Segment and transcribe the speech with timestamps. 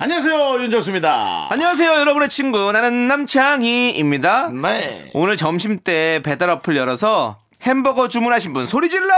[0.00, 1.48] 안녕하세요 윤정수입니다.
[1.50, 2.70] 안녕하세요, 여러분의 친구.
[2.70, 4.50] 나는 남창희입니다.
[4.50, 5.10] 네.
[5.12, 9.12] 오늘 점심 때 배달 어플 열어서 햄버거 주문하신 분 소리 질러!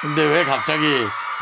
[0.00, 0.84] 근데 왜 갑자기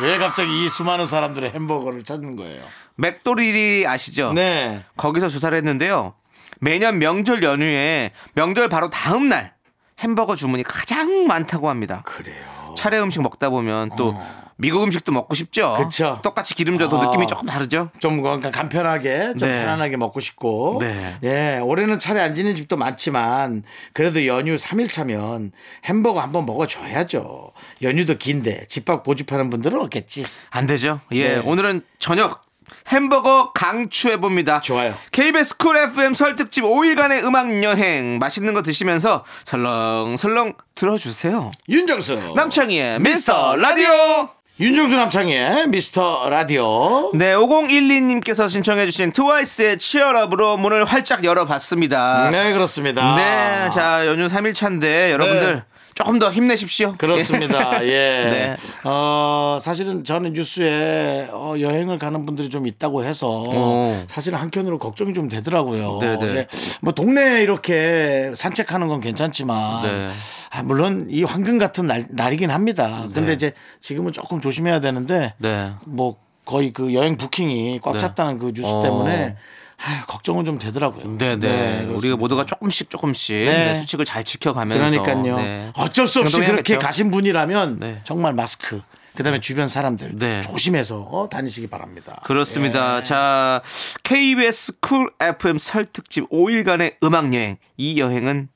[0.03, 2.63] 왜 갑자기 이 수많은 사람들의 햄버거를 찾는 거예요?
[2.97, 4.35] 맥도리리 아시죠?
[4.35, 4.85] 네.
[4.99, 6.13] 거기서 조사를 했는데요.
[6.61, 9.55] 매년 명절 연휴에 명절 바로 다음 날
[10.01, 12.03] 햄버거 주문이 가장 많다고 합니다.
[12.05, 12.75] 그래요.
[12.77, 14.21] 차례 음식 먹다 보면 또
[14.59, 15.67] 미국 음식도 먹고 싶죠.
[15.67, 15.77] 어.
[15.77, 16.19] 그쵸.
[16.23, 17.07] 똑같이 기름져도 아.
[17.07, 17.91] 느낌이 조금 다르죠.
[18.01, 19.61] 좀 그러니까 간편하게 좀 네.
[19.63, 21.17] 편안하게 먹고 싶고 네.
[21.23, 25.53] 예 올해는 차례 안 지는 집도 많지만 그래도 연휴 3일 차면
[25.85, 31.01] 햄버거 한번 먹어줘야죠 연휴도 긴데 집밥 고집하는 분들은 없겠지 안 되죠.
[31.13, 31.39] 예, 네.
[31.39, 32.45] 오늘은 저녁
[32.89, 34.61] 햄버거 강추해 봅니다.
[34.61, 34.95] 좋아요.
[35.13, 41.51] KBS 쿨 FM 설 특집 5일간의 음악 여행 맛있는 거 드시면서 설렁설렁 들어주세요.
[41.69, 44.38] 윤정수 남창희의 미스터 라디오.
[44.61, 52.31] 윤정수 남창희 미스터 라디오 네, 5012님께서 신청해주신 트와이스의 Cheer Up으로 문을 활짝 열어봤습니다.
[52.33, 55.63] 네 그렇습니다 네, 자 연휴 3일 차인데 여러분들 네.
[55.95, 56.97] 조금 더 힘내십시오.
[56.97, 57.83] 그렇습니다.
[57.87, 57.89] 예.
[57.89, 58.57] 네.
[58.83, 63.97] 어, 사실은 저는 뉴스에 어, 여행을 가는 분들이 좀 있다고 해서 오.
[64.09, 65.99] 사실은 한켠으로 걱정이 좀 되더라고요.
[66.01, 66.37] 네네.
[66.37, 66.47] 예.
[66.81, 70.11] 뭐 동네 이렇게 산책하는 건 괜찮지만 네.
[70.51, 73.09] 아, 물론 이 황금 같은 날, 날이긴 합니다.
[73.13, 73.33] 근데 네.
[73.35, 75.73] 이제 지금은 조금 조심해야 되는데 네.
[75.85, 77.99] 뭐 거의 그 여행 부킹이 꽉 네.
[77.99, 78.83] 찼다는 그 뉴스 어.
[78.83, 79.37] 때문에
[79.81, 81.17] 아, 걱정은 좀 되더라고요.
[81.19, 81.49] 네, 네.
[81.49, 81.99] 그렇습니다.
[81.99, 83.73] 우리가 모두가 조금씩 조금씩 네.
[83.73, 85.37] 네, 수칙을 잘 지켜가면서 그러니까요.
[85.37, 85.71] 네.
[85.75, 86.39] 어쩔 수 없이.
[86.41, 88.01] 그렇게 가신 분이라면 네.
[88.05, 88.81] 정말 마스크
[89.15, 90.41] 그다음에 주변 사람들 네.
[90.43, 92.21] 조심해서 어, 다니시기 바랍니다.
[92.25, 92.99] 그렇습니다.
[92.99, 93.03] 예.
[93.03, 93.63] 자,
[94.05, 97.57] KBS 쿨 FM 설 특집 5일간의 음악 여행.
[97.77, 98.49] 이 여행은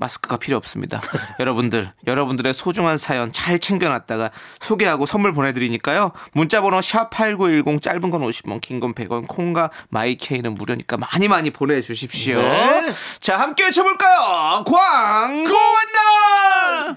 [0.00, 1.00] 마스크가 필요 없습니다.
[1.38, 4.30] 여러분들, 여러분들의 소중한 사연 잘 챙겨놨다가
[4.60, 6.12] 소개하고 선물 보내드리니까요.
[6.32, 12.40] 문자번호 샵8910 짧은 건 50원, 긴 건 100원, 콩과 마이케이는 무료니까 많이 많이 보내주십시오.
[12.40, 12.92] 네.
[13.20, 14.64] 자, 함께 외쳐볼까요?
[14.64, 16.96] 광고 왔나!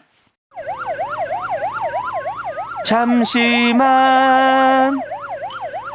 [2.86, 5.00] 잠시만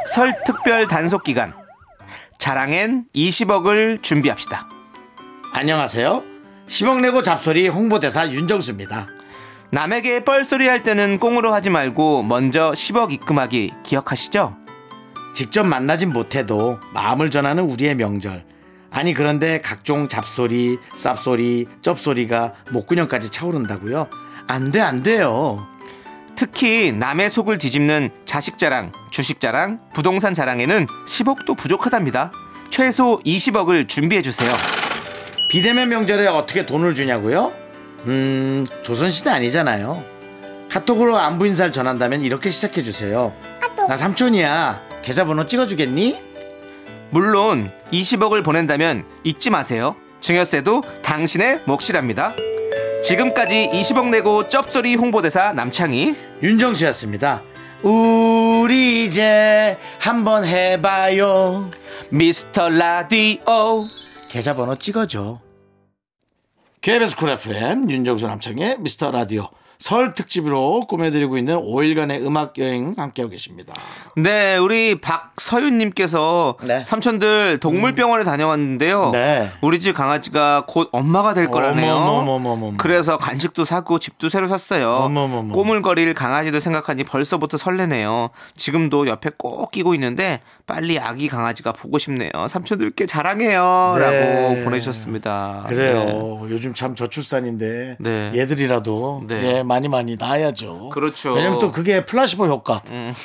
[0.07, 1.55] 설 특별 단속 기간
[2.39, 4.67] 자랑엔 20억을 준비합시다.
[5.53, 6.38] 안녕하세요.
[6.69, 9.09] 10억 내고 잡소리 홍보대사 윤정수입니다.
[9.71, 14.57] 남에게 뻘소리 할 때는 꽁으로 하지 말고 먼저 10억 입금하기 기억하시죠?
[15.35, 18.45] 직접 만나진 못해도 마음을 전하는 우리의 명절.
[18.91, 24.09] 아니 그런데 각종 잡소리, 쌉소리, 쩝소리가 목구녕까지 차오른다고요?
[24.47, 25.67] 안 돼, 안 돼요.
[26.37, 32.33] 특히 남의 속을 뒤집는 자식 자랑, 주식 자랑, 부동산 자랑에는 10억도 부족하답니다.
[32.71, 34.51] 최소 20억을 준비해 주세요.
[35.49, 37.53] 비대면 명절에 어떻게 돈을 주냐고요?
[38.07, 40.05] 음, 조선시대 아니잖아요.
[40.71, 43.35] 카톡으로 안부 인사를 전한다면 이렇게 시작해 주세요.
[43.89, 44.83] 나 삼촌이야.
[45.03, 46.21] 계좌번호 찍어주겠니?
[47.11, 49.97] 물론 20억을 보낸다면 잊지 마세요.
[50.21, 52.35] 증여세도 당신의 몫이랍니다.
[53.03, 57.43] 지금까지 20억 내고 쩝소리 홍보대사 남창희 윤정수였습니다.
[57.83, 61.71] 우리 이제 한번 해봐요.
[62.11, 63.45] 미스터 라디오
[64.33, 65.41] 계좌번호 찍어줘.
[66.81, 69.51] KBS 쿨 FM 윤정수 남창희 미스터 라디오
[69.81, 73.73] 설 특집으로 꾸며드리고 있는 5일간의 음악 여행 함께하고 계십니다.
[74.17, 76.85] 네 우리 박서윤님께서 네.
[76.85, 79.49] 삼촌들 동물병원에 다녀왔는데요 네.
[79.61, 82.77] 우리 집 강아지가 곧 엄마가 될 거라네요 어머머머머머.
[82.79, 85.55] 그래서 간식도 사고 집도 새로 샀어요 어머머머.
[85.55, 92.31] 꼬물거릴 강아지들 생각하니 벌써부터 설레네요 지금도 옆에 꼭 끼고 있는데 빨리 아기 강아지가 보고 싶네요
[92.47, 94.05] 삼촌들께 자랑해요 네.
[94.05, 96.05] 라고 보내주셨습니다 그래요.
[96.05, 96.51] 네.
[96.51, 98.33] 요즘 참 저출산인데 네.
[98.35, 99.43] 얘들이라도 네.
[99.43, 100.91] 예, 많이 많이 낳아야죠.
[100.91, 101.31] 그렇죠.
[101.31, 101.37] 음.
[101.37, 102.83] 왜냐면 또 그게 플라시보 효과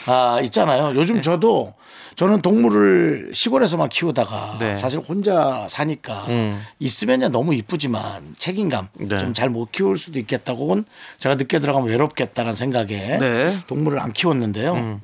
[0.08, 0.94] 아 있잖아요.
[0.96, 1.74] 요즘 저도
[2.16, 4.78] 저는 동물을 시골에서만 키우다가 네.
[4.78, 6.62] 사실 혼자 사니까 음.
[6.80, 9.18] 있으면야 너무 이쁘지만 책임감 네.
[9.18, 10.82] 좀잘 못 키울 수도 있겠다고
[11.20, 13.54] 제가 늦게 들어가면 외롭겠다는 생각에 네.
[13.68, 15.02] 동물을 안 키웠는데요.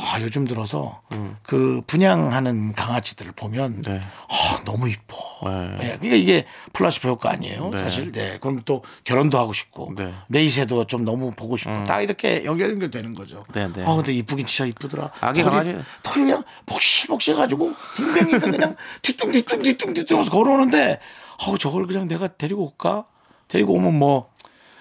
[0.00, 1.02] 아, 요즘 들어서
[1.42, 4.00] 그 분양하는 강아지들을 보면 네.
[4.00, 5.16] 아, 너무 이뻐.
[5.44, 5.68] 네.
[5.70, 5.76] 네.
[5.98, 7.78] 그러니까 이게 플라시보 효과 아니에요, 네.
[7.78, 8.12] 사실.
[8.12, 8.38] 네.
[8.40, 10.14] 그럼 또 결혼도 하고 싶고 네.
[10.28, 13.42] 내이새도 좀 너무 보고 싶고 딱 이렇게 연결 연결되는 거죠.
[13.52, 13.84] 네, 네.
[13.84, 15.10] 아, 근데 이쁘긴 진짜 이쁘더라.
[15.20, 15.76] 아기 강아지.
[16.04, 21.00] 털이 그냥 복실복실 해가지고 빙뱅이가 그냥 뒤뚱뒤뚱 뒤뚱 뒤뚱 하면서 걸어오는데
[21.46, 23.04] 어, 저걸 그냥 내가 데리고 올까?
[23.48, 24.30] 데리고 오면 뭐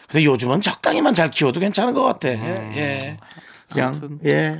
[0.08, 2.30] 근데 요즘은 적당히만 잘 키워도 괜찮은 것 같아.
[2.30, 3.18] 예.
[3.70, 4.20] 그냥 아무튼.
[4.26, 4.60] 예.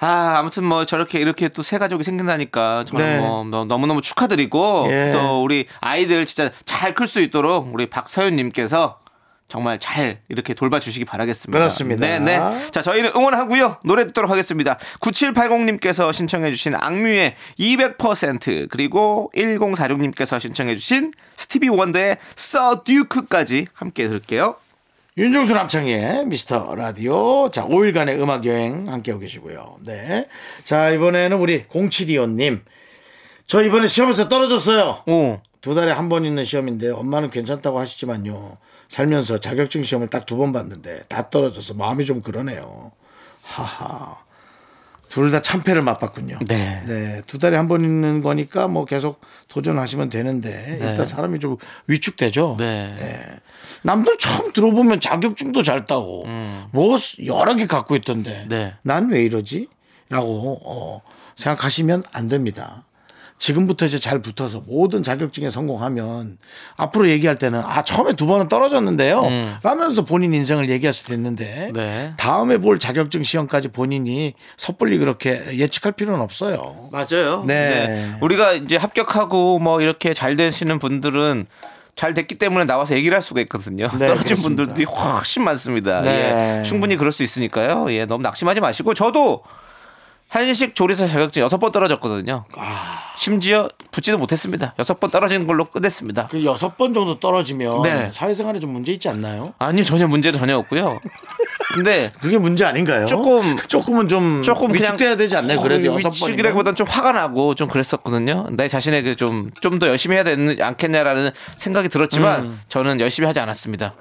[0.00, 3.18] 아, 아무튼 뭐 저렇게 이렇게 또 새 가족이 생긴다니까 정말 네.
[3.18, 5.12] 뭐 너- 너무너무 축하드리고 예.
[5.12, 9.00] 또 우리 아이들 진짜 잘 클 수 있도록 우리 박서윤 님께서
[9.48, 11.58] 정말 잘 이렇게 돌봐주시기 바라겠습니다.
[11.58, 12.06] 그렇습니다.
[12.06, 12.38] 네, 네.
[12.70, 13.78] 자, 저희는 응원하고요.
[13.84, 14.76] 노래 듣도록 하겠습니다.
[15.00, 24.56] 9780님께서 신청해주신 악뮤의 200% 그리고 1046님께서 신청해주신 스티비 원더의 서 듀크까지 함께 들을게요.
[25.18, 27.50] 윤종수 남창희의 미스터 라디오.
[27.50, 29.78] 자, 5일간의 음악 여행 함께하고 계시고요.
[29.84, 30.28] 네.
[30.62, 32.60] 자, 이번에는 우리 0725님.
[33.48, 35.02] 저 이번에 시험에서 떨어졌어요.
[35.08, 38.58] 오, 두 달에 한 번 있는 시험인데 엄마는 괜찮다고 하시지만요.
[38.88, 42.92] 살면서 자격증 시험을 딱 두 번 봤는데 다 떨어져서 마음이 좀 그러네요.
[43.42, 44.18] 하하.
[45.08, 46.38] 둘 다 참패를 맛봤군요.
[46.46, 46.82] 네.
[46.86, 47.22] 네.
[47.26, 50.90] 두 달에 한 번 있는 거니까 뭐 계속 도전하시면 되는데 네.
[50.90, 51.56] 일단 사람이 좀
[51.86, 52.56] 위축되죠.
[52.58, 52.94] 네.
[53.82, 56.26] 남들 처음 들어보면 자격증도 잘 따고
[56.72, 58.48] 뭐 여러 개 갖고 있던데 음.
[58.48, 58.74] 네.
[58.82, 59.68] 난왜 이러지?
[60.08, 61.02] 라고 어,
[61.36, 62.84] 생각하시면 안 됩니다.
[63.38, 66.38] 지금부터 이제 잘 붙어서 모든 자격증에 성공하면
[66.76, 69.22] 앞으로 얘기할 때는 아 처음에 두 번은 떨어졌는데요
[69.62, 71.72] 라면서 본인 인생을 얘기할 수도 있는데 음.
[71.74, 72.12] 네.
[72.16, 76.88] 다음에 볼 자격증 시험까지 본인이 섣불리 그렇게 예측할 필요는 없어요.
[76.90, 77.44] 맞아요.
[77.46, 78.14] 네.
[78.20, 81.46] 우리가 이제 합격하고 뭐 이렇게 잘 되시는 분들은
[81.94, 83.88] 잘 됐기 때문에 나와서 얘기를 할 수가 있거든요.
[83.98, 84.64] 네, 떨어진 그렇습니다.
[84.66, 86.00] 분들이 훨씬 많습니다.
[86.02, 86.58] 네.
[86.58, 86.62] 예.
[86.62, 87.86] 충분히 그럴 수 있으니까요.
[87.90, 89.42] 예, 너무 낙심하지 마시고 저도
[90.28, 92.44] 한식 조리사 자격증 여섯 번 떨어졌거든요.
[92.56, 92.98] 아.
[93.16, 94.74] 심지어 붙지도 못했습니다.
[94.78, 96.28] 여섯 번 떨어진 걸로 끝냈습니다.
[96.30, 98.10] 그 여섯 번 정도 떨어지면 네.
[98.12, 99.54] 사회생활에 좀 문제 있지 않나요?
[99.58, 101.00] 아니요, 전혀 문제도 전혀 없고요.
[101.74, 103.06] 근데 그게 문제 아닌가요?
[103.06, 105.60] 조금- 조금은 좀 조금 위축돼야 되지 않나요?
[105.60, 108.46] 그래도 어, 여섯 번이면 위축이라기보다는 좀 화가 나고 좀 그랬었거든요.
[108.52, 112.60] 내 자신에게 좀 좀 더 열심히 해야 되지 않겠냐라는 생각이 들었지만 음.
[112.68, 113.94] 저는 열심히 하지 않았습니다.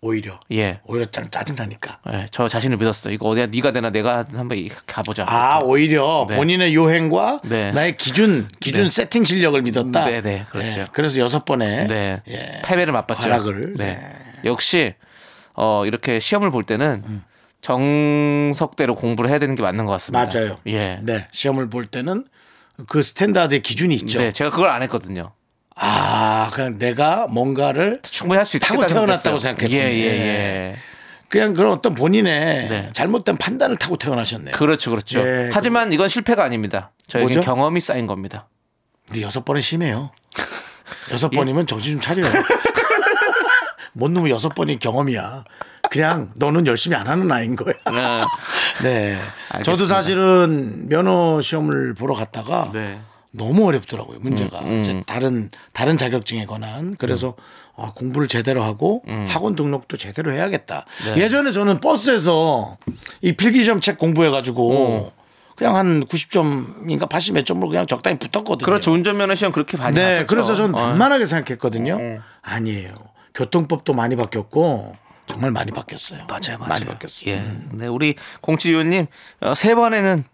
[0.00, 0.80] 오히려 예.
[0.84, 1.98] 오히려 짱 짜증 나니까.
[2.12, 3.10] 예, 저 자신을 믿었어.
[3.10, 3.46] 이거 어디야?
[3.46, 5.24] 네가 되나 내가 한번 이- 가보자.
[5.26, 6.36] 아 오히려 네.
[6.36, 7.72] 본인의 요행과 네.
[7.72, 8.90] 나의 기준 기준 네.
[8.90, 10.04] 세팅 실력을 믿었다.
[10.06, 10.80] 네, 네, 그렇죠.
[10.82, 12.22] 예, 그래서 여섯 번에 네.
[12.28, 12.62] 예.
[12.64, 13.22] 패배를 맛봤죠.
[13.22, 13.74] 과락을.
[13.76, 13.94] 네.
[13.96, 14.12] 네.
[14.44, 14.94] 역시
[15.54, 17.22] 어 이렇게 시험을 볼 때는
[17.60, 20.28] 정석대로 공부를 해야 되는 게 맞는 것 같습니다.
[20.32, 20.58] 맞아요.
[20.68, 21.00] 예.
[21.02, 22.24] 네 시험을 볼 때는
[22.86, 24.20] 그 스탠다드의 기준이 있죠.
[24.20, 25.32] 네, 제가 그걸 안 했거든요.
[25.80, 28.66] 아 그냥 내가 뭔가를 충분히 할 수 있다.
[28.68, 29.78] 타고 태어났다고 생각했군요.
[29.78, 30.08] 예, 예, 예.
[30.08, 30.76] 예.
[31.28, 32.90] 그냥 그런 어떤 본인의 네.
[32.94, 34.56] 잘못된 판단을 타고 태어나셨네요.
[34.56, 35.20] 그렇죠, 그렇죠.
[35.20, 36.90] 예, 하지만 이건 실패가 아닙니다.
[37.14, 37.40] 뭐죠?
[37.42, 38.48] 경험이 쌓인 겁니다.
[39.06, 40.10] 근데 여섯 번은 심해요.
[41.12, 41.36] 여섯 예.
[41.36, 42.24] 번이면 정신 좀 차려.
[43.92, 45.44] 뭔 놈의 여섯 번이 경험이야.
[45.90, 47.74] 그냥 너는 열심히 안 하는 아이인 거야.
[47.90, 48.24] 네.
[49.54, 49.62] 네.
[49.64, 53.00] 저도 사실은 면허 시험을 보러 갔다가 네.
[53.32, 54.18] 너무 어렵더라고요.
[54.20, 54.80] 문제가 음, 음.
[54.80, 57.34] 이제 다른 다른 자격증에 관한 그래서
[57.76, 60.84] 아, 공부를 제대로 하고 학원 등록도 제대로 해야겠다.
[61.06, 61.14] 음.
[61.14, 61.22] 네.
[61.22, 62.76] 예전에 저는 버스에서
[63.20, 65.12] 이 필기시험 책 공부해가지고
[65.58, 68.64] 그냥 한 90점인가 80 몇 점으로 그냥 적당히 붙었거든요.
[68.64, 68.92] 그렇죠.
[68.92, 70.26] 운전면허 시험 그렇게 많이 네, 봤었죠.
[70.28, 70.78] 그래서 저는 어.
[70.78, 71.96] 만만하게 생각했거든요.
[71.96, 72.22] 음.
[72.42, 72.94] 아니에요.
[73.34, 74.94] 교통법도 많이 바뀌었고
[75.26, 76.26] 정말 많이 바뀌었어요.
[76.28, 76.68] 맞아요, 맞아요.
[76.68, 77.34] 많이 바뀌었어요.
[77.34, 77.42] 예.
[77.72, 79.06] 네, 우리 공치위원님
[79.40, 80.24] 어, 세 번에는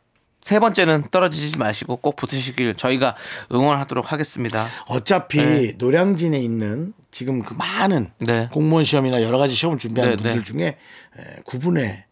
[0.45, 3.17] 세 번째는 떨어지지 마시고 꼭 붙으시길 저희가
[3.51, 4.69] 응원하도록 하겠습니다.
[4.89, 5.73] 어차피 네.
[5.79, 8.51] 노량진에 있는 지금 그 많은 네.
[8.53, 10.45] 공무원 시험이나 여러 가지 시험을 준비하는 네, 분들 네.
[10.45, 10.77] 중에
[11.47, 12.03] 9분의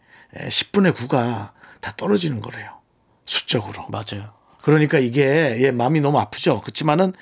[0.48, 1.50] 10분의 9가
[1.82, 2.80] 다 떨어지는 거래요.
[3.26, 3.86] 수적으로.
[3.90, 4.32] 맞아요.
[4.62, 6.62] 그러니까 이게 예, 마음이 너무 아프죠.
[6.62, 7.12] 그렇지만은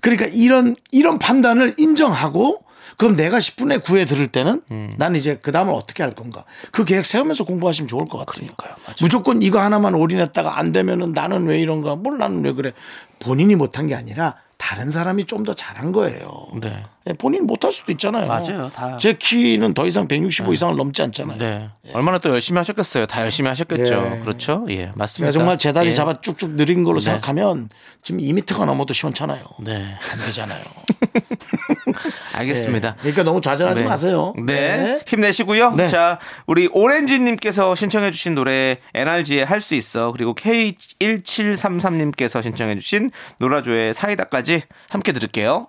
[0.00, 2.60] 그러니까 이런 이런 판단을 인정하고
[2.96, 4.92] 그럼 내가 10분의 9에 들을 때는 음.
[4.96, 6.44] 난 이제 그 다음을 어떻게 할 건가.
[6.72, 8.34] 그 계획 세우면서 공부하시면 좋을 것 같아요.
[8.56, 8.70] 그러니까요.
[8.84, 8.94] 맞아요.
[9.00, 11.94] 무조건 이거 하나만 올인했다가 안 되면은 나는 왜 이런가.
[11.96, 12.72] 뭘 나는 왜 그래.
[13.18, 16.48] 본인이 못한 게 아니라 다른 사람이 좀 더 잘한 거예요.
[16.60, 16.82] 네.
[17.06, 18.26] 예, 본인 못할 수도 있잖아요.
[18.26, 18.70] 맞아요.
[18.74, 18.96] 다.
[18.98, 21.38] 제 키는 더 이상 165 이상을 넘지 않잖아요.
[21.38, 21.70] 네.
[21.92, 23.06] 얼마나 또 열심히 하셨겠어요.
[23.06, 24.12] 다 열심히 하셨겠죠.
[24.16, 24.20] 예.
[24.22, 24.66] 그렇죠.
[24.70, 25.30] 예, 맞습니다.
[25.30, 25.94] 정말 제 다리 예.
[25.94, 27.68] 잡아 쭉쭉 느린 걸로 생각하면
[28.02, 29.44] 지금 2미터가 넘어도 시원찮아요.
[29.60, 29.94] 네.
[30.12, 30.60] 안 되잖아요.
[32.36, 32.90] 알겠습니다.
[32.92, 32.96] 네.
[33.00, 33.88] 그러니까 너무 좌절하지 네.
[33.88, 34.34] 마세요.
[34.44, 35.00] 네.
[35.06, 35.72] 힘내시고요.
[35.72, 35.86] 네.
[35.86, 45.12] 자, 우리 오렌지님께서 신청해주신 노래 NRG의 할 수 있어 그리고 K1733님께서 신청해주신 노라조의 사이다까지 함께
[45.12, 45.68] 들을게요.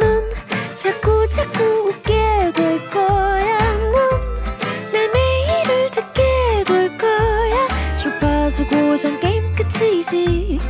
[0.00, 0.22] 넌
[0.76, 2.12] 자꾸 자꾸 웃게
[2.54, 3.58] 될 거야.
[4.92, 6.22] 넌내 매일을 듣게
[6.66, 7.68] 될 거야.
[7.96, 10.60] 주파수 느끼지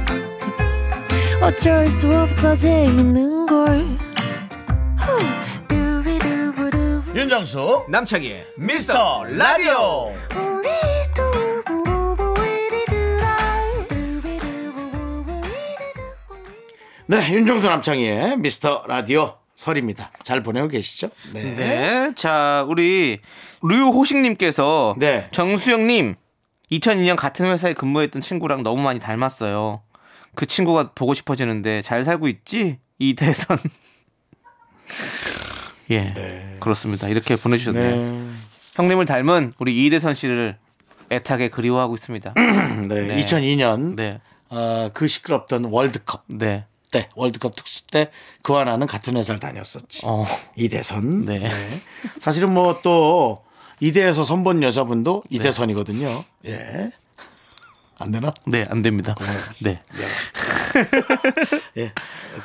[1.40, 3.67] 어쩔 수 없어 재밌는 걸
[7.48, 10.12] 윤정수 남창희의 미스터 라디오.
[17.06, 22.12] 네 윤정수 남창희의 미스터 라디오 설입니다 잘 보내고 계시죠 네, 네.
[22.14, 23.20] 자, 우리
[23.62, 25.26] 류호식님께서 네.
[25.32, 26.16] 정수영님
[26.70, 29.80] 2002년 같은 회사에 근무했던 친구랑 너무 많이 닮았어요.
[30.34, 32.78] 그 친구가 보고 싶어지는데 잘 살고 있지?
[32.98, 33.56] 이 대선.
[35.90, 36.06] 예.
[36.60, 37.08] 그렇습니다.
[37.08, 37.96] 이렇게 보내주셨네요.
[37.96, 38.30] 네.
[38.74, 40.56] 형님을 닮은 우리 이대선 씨를
[41.10, 42.34] 애타게 그리워하고 있습니다.
[42.88, 43.24] 네, 네.
[43.24, 44.20] 2002년 네.
[44.50, 46.64] 어, 그 시끄럽던 월드컵 네.
[46.90, 48.10] 때 월드컵 특수 때
[48.42, 50.26] 그와 나는 같은 회사를 다녔었지 어.
[50.56, 51.50] 이대선 네.
[52.18, 53.44] 사실은 뭐 또
[53.80, 56.90] 이대에서 선본 여자분도 이대선이거든요 예.
[58.00, 58.32] 안 되나?
[58.46, 59.16] 네, 안 됩니다.
[59.60, 59.80] 네.
[61.78, 61.92] 예.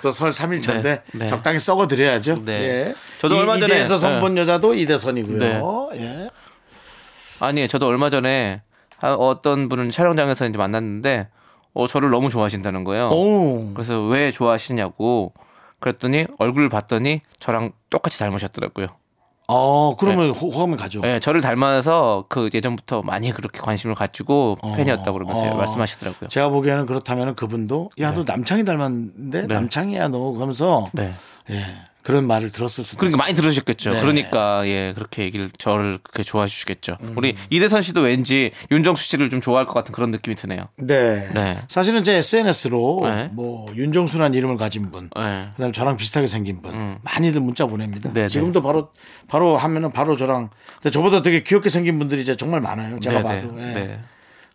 [0.01, 1.27] 또설 3일차인데 네, 네.
[1.27, 2.43] 적당히 썩어 드려야죠.
[2.45, 2.53] 네.
[2.53, 2.95] 예.
[3.19, 5.39] 저도 이- 얼마 전에- 이대에서 선본 여자도 이대선이고요.
[5.39, 5.61] 네.
[6.01, 6.29] 예.
[7.39, 8.61] 아니, 저도 얼마 전에
[8.97, 11.27] 한 어떤 분은 촬영장에서 이제 만났는데
[11.73, 13.09] 어, 저를 너무 좋아하신다는 거예요.
[13.09, 13.73] 오.
[13.73, 15.33] 그래서 왜 좋아하시냐고
[15.79, 18.87] 그랬더니 얼굴을 봤더니 저랑 똑같이 닮으셨더라고요.
[19.53, 21.01] 어, 그러면 호- 호감이 가죠.
[21.01, 25.55] 네, 저를 닮아서 그 예전부터 많이 그렇게 관심을 가지고 팬이었다고 그러면서 어.
[25.57, 26.27] 말씀하시더라고요.
[26.29, 29.53] 제가 보기에는 그렇다면 그분도 야, 너 남창이 닮았는데 네.
[29.53, 31.11] 남창이야 너 그러면서 네.
[31.51, 31.61] 예.
[32.03, 33.23] 그런 말을 들었을 수도 그러니까 있어요.
[33.23, 33.93] 많이 들으셨겠죠.
[33.93, 34.01] 네.
[34.01, 36.97] 그러니까 예 그렇게 얘기를 저를 그렇게 좋아해 주시겠죠.
[37.01, 37.13] 음.
[37.15, 40.67] 우리 이대선 씨도 왠지 윤정수 씨를 좀 좋아할 것 같은 그런 느낌이 드네요.
[40.77, 41.29] 네.
[41.33, 41.59] 네.
[41.69, 43.29] 사실은 제 SNS로 네.
[43.31, 45.49] 뭐 윤정수라는 이름을 가진 분, 네.
[45.55, 48.11] 그다음에 저랑 비슷하게 생긴 분 많이들 문자 보냅니다.
[48.13, 48.27] 네, 네.
[48.27, 48.91] 지금도 바로
[49.27, 52.99] 바로 하면은 바로 저랑 근데 저보다 되게 귀엽게 생긴 분들이 이제 정말 많아요.
[52.99, 53.53] 제가 네, 봐도.
[53.55, 53.99] 네.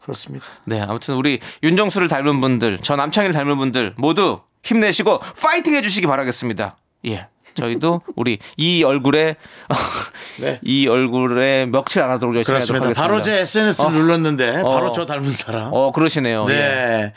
[0.03, 0.47] 그렇습니다.
[0.65, 6.77] 네, 아무튼 우리 윤정수를 닮은 분들, 저 남창희를 닮은 분들 모두 힘내시고 파이팅 해주시기 바라겠습니다.
[7.07, 7.29] 예.
[7.59, 9.37] 저희도 우리 이 얼굴에
[10.41, 10.61] 네.
[10.63, 12.87] 이 얼굴에 멱칠 안 하도록 열심히 하도록 그렇습니다.
[12.87, 13.03] 하겠습니다.
[13.03, 14.93] 바로 제 SNS를 눌렀는데 바로 어.
[14.93, 15.71] 저 닮은 사람.
[15.73, 16.47] 어 그러시네요.
[16.49, 16.53] 예.
[16.53, 17.15] 네.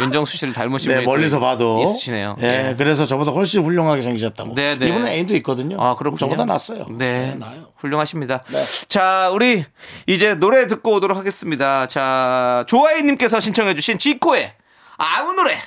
[0.00, 2.36] 윤정수 씨를 닮으신 네, 분이 또 멀리서 봐도 있으시네요.
[2.42, 2.74] 예, 예.
[2.76, 4.54] 그래서 저보다 훨씬 훌륭하게 생기셨다고.
[4.54, 4.86] 네, 네.
[4.86, 5.76] 이분은 애인도 있거든요.
[5.82, 6.16] 아, 그렇군요.
[6.18, 6.86] 저보다 낫어요.
[6.90, 7.34] 네.
[7.34, 7.66] 나요.
[7.76, 8.42] 훌륭하십니다.
[8.88, 9.64] 자, 우리
[10.06, 11.86] 이제 노래 듣고 오도록 하겠습니다.
[11.88, 14.52] 자, 조아이님께서 신청해주신 지코의
[14.96, 15.58] 아무 노래.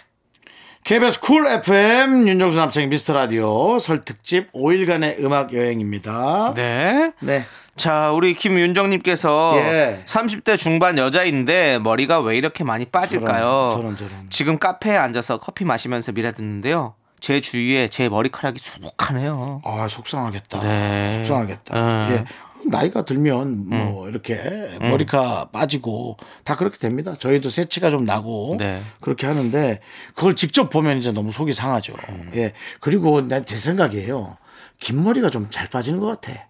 [0.84, 6.54] KBS Cool FM 윤정수 남창희 미스터 라디오 설 특집 5일간의 음악 여행입니다.
[6.56, 7.13] 네.
[7.22, 7.46] 네.
[7.78, 10.04] 자, 우리 김윤정님께서 예.
[10.06, 13.70] 30대 중반 여자인데 머리가 왜 이렇게 많이 빠질까요?
[13.72, 14.30] 저런, 저런, 저런.
[14.30, 16.96] 지금 카페에 앉아서 커피 마시면서 미라 듣는데요.
[17.22, 19.62] 제 주위에 제 머리카락이 수북하네요.
[19.63, 20.60] 아 속상하겠다.
[20.60, 21.16] 네.
[21.20, 21.78] 속상하겠다.
[21.78, 22.12] 음.
[22.12, 22.25] 예.
[22.70, 24.39] 나이가 들면 뭐 이렇게
[24.82, 27.15] 머리카 빠지고 다 그렇게 됩니다.
[27.17, 28.82] 저희도 새치가 좀 나고 네.
[29.00, 29.79] 그렇게 하는데
[30.15, 31.93] 그걸 직접 보면 이제 너무 속이 상하죠.
[32.10, 32.32] 음.
[32.36, 32.53] 예.
[32.79, 34.38] 그리고 난 제 생각이에요.
[34.79, 36.48] 긴 머리가 좀 잘 빠지는 것 같아.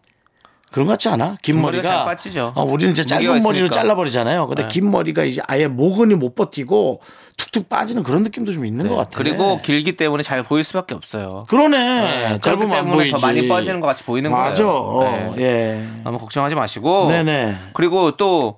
[0.71, 1.37] 그런 것 같지 않아?
[1.43, 2.53] 긴 머리가 머리가 잘 빠지죠.
[2.55, 3.69] 어, 우리는 이제 짧은 머리로.
[3.69, 4.47] 잘라버리잖아요.
[4.47, 4.67] 근데 네.
[4.69, 6.99] 긴 머리가 이제 아예 모근이 못 버티고
[7.37, 9.09] 툭툭 빠지는 그런 느낌도 좀 있는 것 같아.
[9.09, 9.15] 네.
[9.17, 11.45] 그리고 길기 때문에 잘 보일 수밖에 없어요.
[11.49, 11.77] 그러네.
[11.77, 13.11] 네, 짧으면 안 보이지.
[13.11, 14.63] 더 많이 빠지는 것 같이 보이는 맞아.
[14.63, 15.33] 거예요.
[15.35, 15.43] 네.
[15.43, 15.83] 예.
[16.03, 17.09] 너무 걱정하지 마시고.
[17.09, 17.55] 네네.
[17.73, 18.57] 그리고 또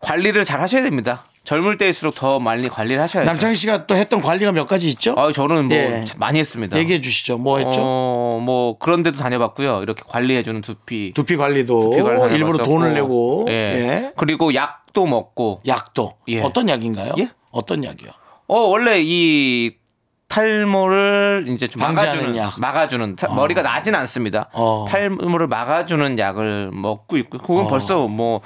[0.00, 1.24] 관리를 잘 하셔야 됩니다.
[1.44, 3.28] 젊을 때일수록 더 많이 관리를 하셔야죠.
[3.30, 5.14] 남창희 씨가 또 했던 관리가 몇 가지 있죠?
[5.16, 6.04] 아, 저는 뭐 예.
[6.16, 6.76] 많이 했습니다.
[6.76, 7.38] 얘기해 주시죠.
[7.38, 7.80] 뭐 했죠?
[7.82, 9.80] 어, 뭐 그런 데도 다녀봤고요.
[9.82, 11.12] 이렇게 관리해 주는 두피.
[11.14, 12.34] 두피 관리도 두피 관리.
[12.34, 13.52] 일부러 돈을 내고 예.
[13.54, 14.12] 예.
[14.16, 15.62] 그리고 약도 먹고.
[15.66, 16.40] 약도 예.
[16.42, 17.14] 어떤 약인가요?
[17.18, 17.30] 예?
[17.50, 18.10] 어떤 약이요?
[18.48, 19.76] 어 원래 이
[20.28, 22.58] 탈모를 이제 좀 막아주는 약.
[22.60, 24.48] 막아주는 타- 머리가 나진 않습니다.
[24.52, 24.86] 어.
[24.88, 28.40] 탈모를 막아주는 약을 먹고 있고 그건 벌써 뭐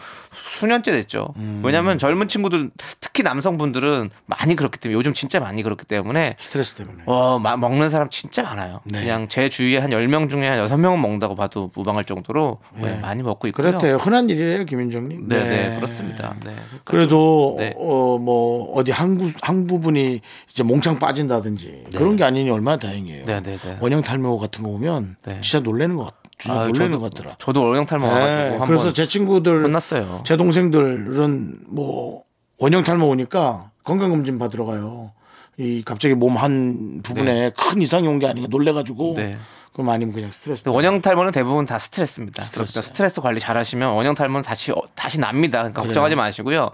[0.54, 1.34] 수년째 됐죠.
[1.36, 1.62] 음.
[1.64, 2.70] 왜냐하면 젊은 친구들
[3.00, 7.02] 특히 남성분들은 많이 그렇기 때문에 요즘 진짜 많이 그렇기 때문에 스트레스 때문에.
[7.06, 8.80] 어, 마- 먹는 사람 진짜 많아요.
[8.84, 9.00] 네.
[9.00, 13.48] 그냥 제 주위에 한 10명 중에 한 6명은 먹는다고 봐도 무방할 정도로 네, 많이 먹고
[13.48, 13.66] 있고요.
[13.68, 13.96] 그렇대요.
[13.96, 15.28] 흔한 일이에요, 김인정님.
[15.28, 16.34] 네, 네, 그렇습니다.
[16.44, 16.52] 네.
[16.54, 17.74] 그러니까 그래도 좀- 네.
[17.76, 20.20] 어뭐 어디 한, 구, 한 부분이
[20.50, 23.24] 이제 몽창 빠진다든지 그런 게 아니니 얼마나 다행이에요.
[23.24, 23.78] 네, 네, 네.
[23.80, 25.40] 원형 탈모 같은 거 보면 네.
[25.40, 27.36] 진짜 놀라는 것 같, 진짜 아, 놀라는 저도- 것 같더라.
[27.38, 30.22] 저도 원형 탈모 와가지고 네, 그래서 제 친구들 혼났어요.
[30.26, 32.22] 제 동생들은 뭐
[32.58, 35.12] 원형 탈모 오니까 건강검진 받으러 가요.
[35.58, 39.38] 이 갑자기 몸 한 부분에 큰 이상이 온 게 아닌가 놀래가지고 네.
[39.72, 40.68] 그럼 아니면 그냥 스트레스.
[40.68, 42.42] 원형 탈모는 대부분 다 스트레스입니다.
[42.44, 42.72] 스트레스.
[42.74, 45.58] 그러니까 스트레스 관리 잘 하시면 원형 탈모는 다시 어, 다시 납니다.
[45.58, 46.70] 그러니까 걱정하지 마시고요.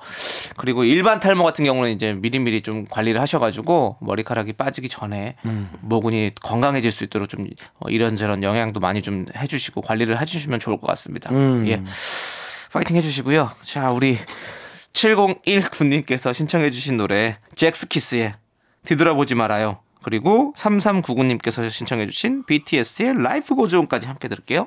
[0.59, 5.71] 그리고 일반 탈모 같은 경우는 이제 미리미리 좀 관리를 하셔가지고 머리카락이 빠지기 전에 음.
[5.81, 7.47] 모근이 건강해질 수 있도록 좀
[7.79, 11.31] 어, 이런저런 영양도 많이 좀 해주시고 관리를 해주시면 좋을 것 같습니다.
[11.35, 11.67] 음.
[11.69, 11.83] 예,
[12.71, 13.51] 파이팅 해주시고요.
[13.63, 14.19] 자 우리
[14.93, 18.35] 7019님께서 신청해주신 노래 젝스키스의
[18.85, 19.79] 뒤돌아보지 말아요.
[20.03, 24.67] 그리고 3399님께서 신청해주신 BTS의 Life Goes On까지 함께 들을게요.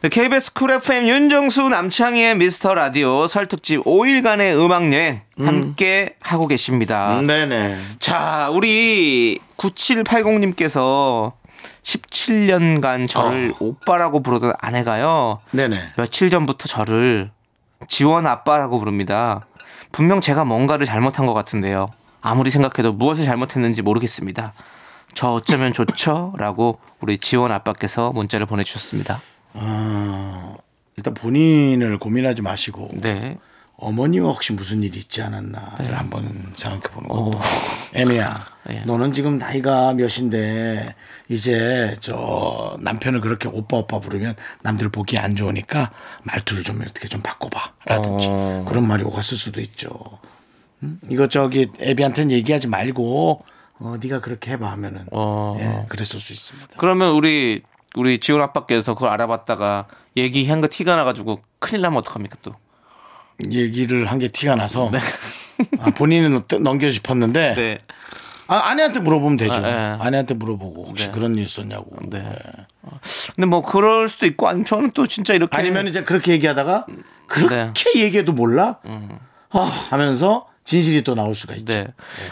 [0.00, 6.46] 네, KBS Cool FM 윤정수 남창희의 미스터 라디오 설 특집 5일간의 음악 여행 함께 하고
[6.46, 7.22] 계십니다.
[7.22, 7.76] 네네.
[8.00, 11.32] 자, 우리 9780님께서
[11.82, 15.40] 17년간 저를 오빠라고 부르던 아내가요.
[15.52, 15.92] 네네.
[15.96, 17.30] 며칠 전부터 저를
[17.88, 19.46] 지원 아빠라고 부릅니다.
[19.90, 21.88] 분명 제가 뭔가를 잘못한 것 같은데요.
[22.24, 24.54] 아무리 생각해도 무엇을 잘못했는지 모르겠습니다.
[25.12, 26.32] 저 어쩌면 좋죠?
[26.38, 29.20] 라고 우리 지원 아빠께서 문자를 보내주셨습니다.
[30.96, 33.36] 일단 본인을 고민하지 마시고 네.
[33.76, 36.22] 어머니가 혹시 무슨 일이 있지 않았나를 한번
[36.56, 37.24] 생각해 보는 어.
[37.24, 37.40] 것도
[37.92, 38.80] 애미야 예.
[38.86, 40.94] 너는 지금 나이가 몇인데
[41.28, 45.90] 이제 저 남편을 그렇게 오빠 오빠 부르면 남들 보기 안 좋으니까
[46.22, 48.64] 말투를 좀 어떻게 좀 바꿔봐 라든지 어.
[48.66, 50.33] 그런 말이 오갔을 수도 있죠 음?
[51.08, 53.44] 이거 저기 애비한테는 얘기하지 말고
[53.80, 55.56] 어, 네가 그렇게 해봐 하면은 어.
[55.60, 57.62] 예, 그랬을 수 있습니다 그러면 우리
[57.96, 59.86] 우리 지원 아빠께서 그걸 알아봤다가
[60.16, 62.52] 얘기한 거 티가 나가지고 큰일 나면 어떡합니까 또?
[63.50, 64.90] 얘기를 한 게 티가 나서
[65.80, 67.78] 아, 본인은 넘겨 짚었는데 네.
[68.46, 69.54] 아, 아내한테 물어보면 되죠.
[69.54, 69.72] 아, 예.
[70.00, 71.12] 아내한테 물어보고 혹시 네.
[71.12, 71.96] 그런 일 있었냐고.
[72.10, 72.20] 네.
[72.20, 72.36] 네.
[73.34, 76.86] 근데 뭐 그럴 수도 있고 아니 저는 또 진짜 이렇게 아니면 이제 그렇게 얘기하다가
[77.26, 78.00] 그렇게 네.
[78.02, 78.78] 얘기해도 몰라?
[79.50, 79.58] 아,
[79.90, 81.72] 하면서 진실이 또 나올 수가 있죠.
[81.72, 81.86] 네.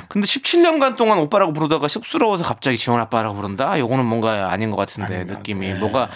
[0.09, 3.79] 근데 17년간 동안 오빠라고 부르다가 쑥스러워서 갑자기 지원 아빠라고 부른다?
[3.79, 5.81] 요거는 뭔가 아닌 것 같은데 아닌 것 느낌이 같아요.
[5.81, 6.09] 뭔가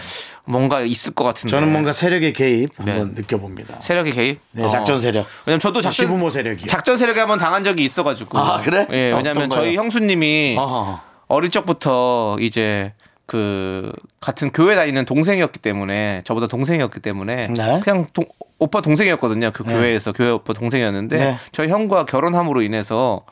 [0.44, 1.50] 뭔가 있을 것 같은데.
[1.50, 2.92] 저는 뭔가 세력의 개입 네.
[2.92, 3.80] 한번 느껴봅니다.
[3.80, 4.40] 세력의 개입?
[4.52, 4.98] 네, 작전 어.
[4.98, 5.26] 세력.
[5.44, 6.66] 왜냐면 저도 작전 시부모 세력이요.
[6.68, 8.38] 작전 세력에 한번 당한 적이 있어가지고.
[8.38, 8.86] 아, 그래?
[8.92, 9.50] 예, 왜냐면?
[9.50, 11.00] 저희 형수님이 어허.
[11.28, 12.94] 어릴 적부터 이제
[13.26, 17.80] 그 같은 교회 다니는 동생이었기 때문에 저보다 동생이었기 때문에 네.
[17.82, 18.26] 그냥 동-
[18.58, 19.50] 오빠 동생이었거든요.
[19.52, 21.36] 그 교회에서 교회 오빠 동생이었는데 네.
[21.52, 23.22] 저희 형과 결혼함으로 인해서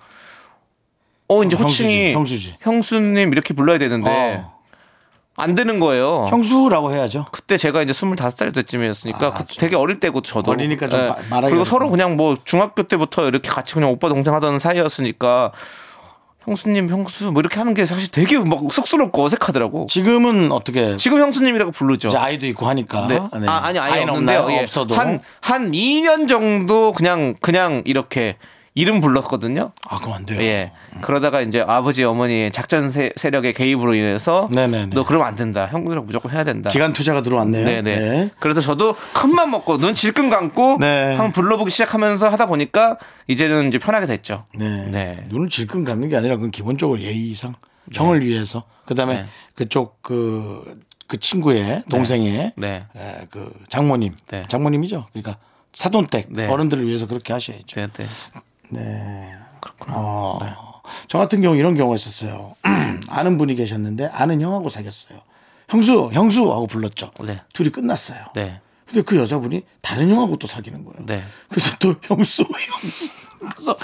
[1.29, 2.57] 어 이제 어, 형수지, 호칭이 형수지.
[2.61, 4.53] 형수님 이렇게 불러야 되는데 어.
[5.37, 6.27] 안 되는 거예요.
[6.29, 7.27] 형수라고 해야죠.
[7.33, 11.05] 그때 제가 이제 25살 때쯤이었으니까 아, 그좀 되게 어릴 때고 저도 어리니까 좀 예.
[11.09, 14.59] 마- 말하기가 그리고 좀- 서로 그냥 뭐 중학교 때부터 이렇게 같이 그냥 오빠 동생 하던
[14.59, 15.53] 사이였으니까
[16.45, 19.87] 형수님 형수 뭐 이렇게 하는 게 사실 되게 막 쑥스럽고 어색하더라고.
[19.89, 22.09] 지금은 어떻게 지금 형수님이라고 부르죠.
[22.09, 23.07] 이제 아이도 있고 하니까.
[23.07, 23.21] 네.
[23.41, 23.47] 네.
[23.49, 24.47] 아, 아니 아예 없는데요.
[24.51, 24.61] 예.
[24.61, 24.95] 없어도.
[24.95, 28.37] 한한 2년 정도 그냥 그냥 이렇게
[28.77, 29.71] 이름 불렀거든요.
[29.87, 30.41] 아, 그럼 안 돼요.
[30.41, 30.73] 예.
[31.01, 34.95] 그러다가 이제 아버지 어머니의 작전 세, 세력의 개입으로 인해서 네네네.
[34.95, 35.69] 너 그러면 안 된다.
[35.71, 36.71] 형들이랑 무조건 해야 된다.
[36.71, 37.65] 기간 투자가 들어왔네요.
[37.65, 37.97] 네네.
[37.97, 38.31] 네.
[38.41, 41.11] 그래서 저도 큰맘 먹고 눈 질끈 감고 네.
[41.15, 44.47] 한번 불러보기 시작하면서 하다 보니까 이제는 이제 편하게 됐죠.
[44.57, 44.89] 네.
[44.91, 45.25] 네.
[45.29, 47.55] 눈을 질끈 감는 게 아니라 그건 기본적으로 예의상
[47.93, 49.27] 형을 위해서 그다음에 네.
[49.55, 52.87] 그쪽 그, 그 친구의 동생의 네.
[52.97, 54.45] 에, 그 장모님 네.
[54.49, 55.07] 장모님이죠.
[55.13, 55.37] 그러니까
[55.73, 56.49] 사돈댁 네.
[56.49, 57.81] 어른들을 위해서 그렇게 하셔야죠.
[58.75, 59.35] 네, 네.
[59.89, 60.39] 어,
[61.09, 62.55] 저 같은 경우 이런 경우가 있었어요.
[63.09, 65.19] 아는 분이 계셨는데 아는 형하고 사귀었어요.
[65.69, 67.11] 형수 형수 하고 불렀죠.
[67.25, 67.41] 네.
[67.53, 68.19] 둘이 끝났어요.
[68.35, 68.61] 네.
[68.87, 71.07] 근데 그 여자분이 다른 형하고 또 사귀는 거예요.
[71.07, 71.23] 네.
[71.49, 72.43] 그래서 또 형수,
[72.83, 73.11] 형수.
[73.55, 73.77] 그래서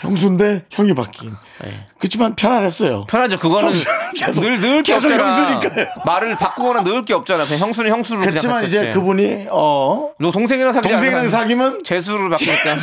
[0.00, 1.30] 형수인데 형이 바뀐.
[1.62, 1.86] 네.
[1.98, 3.04] 그렇지만 편안했어요.
[3.08, 3.38] 편하죠.
[3.38, 3.72] 그거는
[4.40, 5.36] 늘 넣을 게 계속 없잖아.
[5.48, 5.86] 형수니까요.
[6.06, 7.44] 말을 바꾸거나 넣을 게 없잖아.
[7.44, 8.64] 그냥 형수는 형수로 그렇지만.
[8.66, 12.76] 이제 그분이 어 너 동생이랑 사귀지 동생이랑 사귀면 재수를 바꾸니까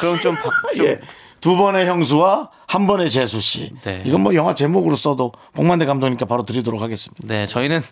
[0.00, 0.42] 그럼 좀, 바,
[0.76, 1.00] 좀 예.
[1.40, 3.70] 두 번의 형수와 한 번의 제수 씨.
[3.84, 4.02] 네.
[4.04, 7.22] 이건 뭐 영화 제목으로 써도 봉만대 감독님께 바로 드리도록 하겠습니다.
[7.26, 7.82] 네, 저희는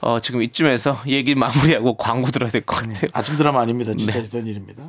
[0.00, 3.08] 어, 지금 이쯤에서 얘기 마무리하고 광고 들어야 될 것 같아요.
[3.12, 3.92] 아침 드라마 아닙니다.
[3.96, 4.82] 진짜 있던 일입니다.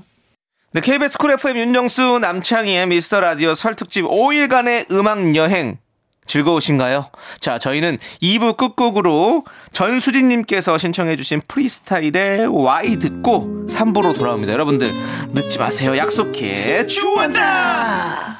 [0.71, 5.79] 네, KBS Cool FM 윤정수 남창희의 미스터 라디오 설 특집 5일간의 음악 여행
[6.27, 7.10] 즐거우신가요?
[7.39, 14.53] 자, 저희는 2부 끝곡으로 전수진님께서 신청해주신 프리스타일의 Y 듣고 3부로 돌아옵니다.
[14.53, 14.93] 여러분들
[15.34, 15.97] 늦지 마세요.
[15.97, 16.86] 약속해.
[16.86, 18.38] 주원다!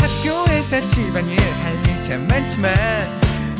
[0.00, 2.74] 학교에서 집안일 할일참 많지만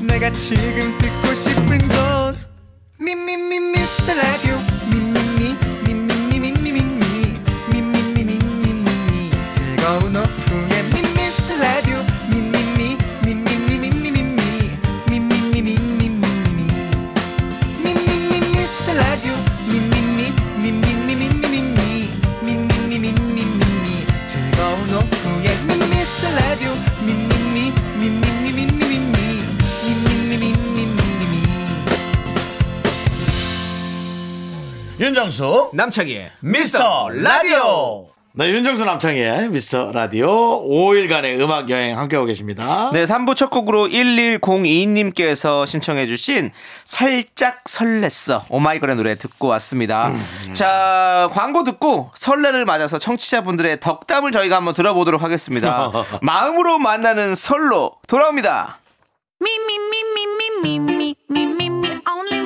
[0.07, 2.39] 내가 지금 듣고 싶은 건
[2.99, 4.76] 미미미 미스터 라디오
[35.07, 42.91] 윤정수 남창희의 미스터 라디오 네, 윤정수 남창희의 미스터 라디오 5일간의 음악 여행 함께하고 계십니다.
[42.93, 46.51] 네, 3부 첫 곡으로 1102님께서 신청해주신
[46.85, 48.47] 살짝 설렜어.
[48.51, 50.13] 오마이걸의 노래 듣고 왔습니다.
[50.55, 55.93] 자, 광고 듣고 설레를 맞아서 청취자분들의 덕담을 저희가 한번 들어보도록 하겠습니다.
[56.21, 58.81] 마음으로 만나는 설로 돌아옵니다.
[59.41, 61.15] Me,
[62.09, 62.46] only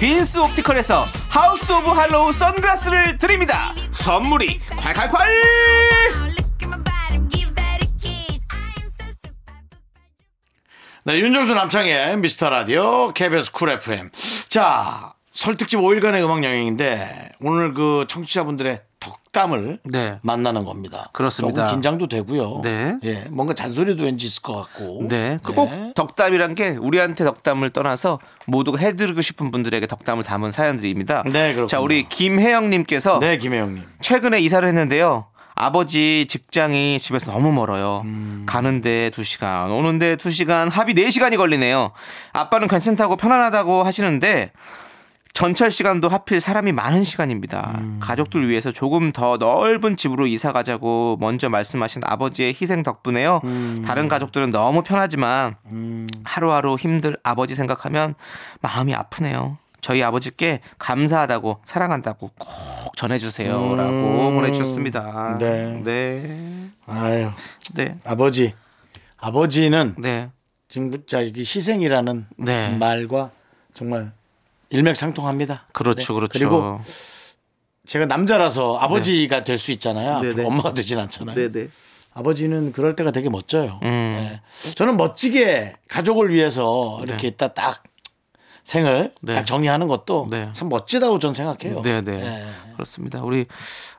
[0.00, 3.74] 빈스 옵티컬에서 하우스 오브 할로우 선글라스를 드립니다.
[3.92, 6.36] 선물이 콸콸콸!
[11.04, 14.10] 네, 윤정수 남창희의 미스터 라디오 KBS Cool FM.
[14.48, 18.80] 자, 설특집 5일간의 음악 여행인데 오늘 그 청취자분들의
[19.40, 20.18] 덕담을 네.
[20.22, 21.10] 만나는 겁니다.
[21.12, 21.64] 그렇습니다.
[21.64, 22.62] 조금 긴장도 되고요.
[22.64, 22.96] 네.
[23.04, 25.06] 예, 뭔가 잔소리도 왠지 있을 것 같고.
[25.08, 25.38] 네.
[25.42, 31.22] 그 꼭 덕담이란 게 우리한테 덕담을 떠나서 모두가 해드리고 싶은 분들에게 덕담을 담은 사연들입니다.
[31.24, 31.66] 네, 그렇군요.
[31.66, 33.82] 자, 우리 김혜영님께서 네, 김혜영님.
[34.00, 35.26] 최근에 이사를 했는데요.
[35.54, 38.04] 아버지 직장이 집에서 너무 멀어요.
[38.44, 41.92] 가는데 2시간, 오는데 2시간, 합이 4시간이 걸리네요.
[42.34, 44.52] 아빠는 괜찮다고 편안하다고 하시는데
[45.36, 47.78] 전철 시간도 하필 사람이 많은 시간입니다.
[48.00, 53.42] 가족들 위해서 조금 더 넓은 집으로 이사 가자고 먼저 말씀하신 아버지의 희생 덕분에요.
[53.84, 55.56] 다른 가족들은 너무 편하지만
[56.24, 58.14] 하루하루 힘들 아버지 생각하면
[58.62, 59.58] 마음이 아프네요.
[59.82, 65.36] 저희 아버지께 감사하다고 사랑한다고 꼭 전해주세요라고 보내주셨습니다.
[65.38, 65.82] 네.
[65.84, 67.30] 네, 아유,
[67.74, 68.54] 네, 아버지.
[69.18, 70.30] 아버지는 네,
[70.70, 72.74] 지금 자, 이게 희생이라는 네.
[72.78, 73.32] 말과
[73.74, 74.15] 정말
[74.70, 75.66] 일맥상통합니다.
[75.72, 76.18] 그렇죠, 네.
[76.18, 76.38] 그렇죠.
[76.38, 76.80] 그리고
[77.86, 80.20] 제가 남자라서 아버지가 될수 있잖아요.
[80.20, 80.44] 네, 네.
[80.44, 81.36] 엄마가 되진 않잖아요.
[81.36, 81.68] 네, 네.
[82.14, 83.78] 아버지는 그럴 때가 되게 멋져요.
[83.82, 84.40] 음.
[84.64, 84.74] 네.
[84.74, 87.82] 저는 멋지게 가족을 위해서 이렇게 있다 딱
[88.64, 89.34] 생을 네.
[89.34, 90.50] 딱 정리하는 것도 네.
[90.52, 91.82] 참 멋지다고 전 생각해요.
[91.82, 92.46] 네, 네.
[92.72, 93.20] 그렇습니다.
[93.22, 93.46] 우리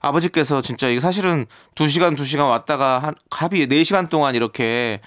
[0.02, 5.00] 아버지께서 진짜 이게 사실은 2시간 2시간 왔다가 한 합이 4시간 동안 이렇게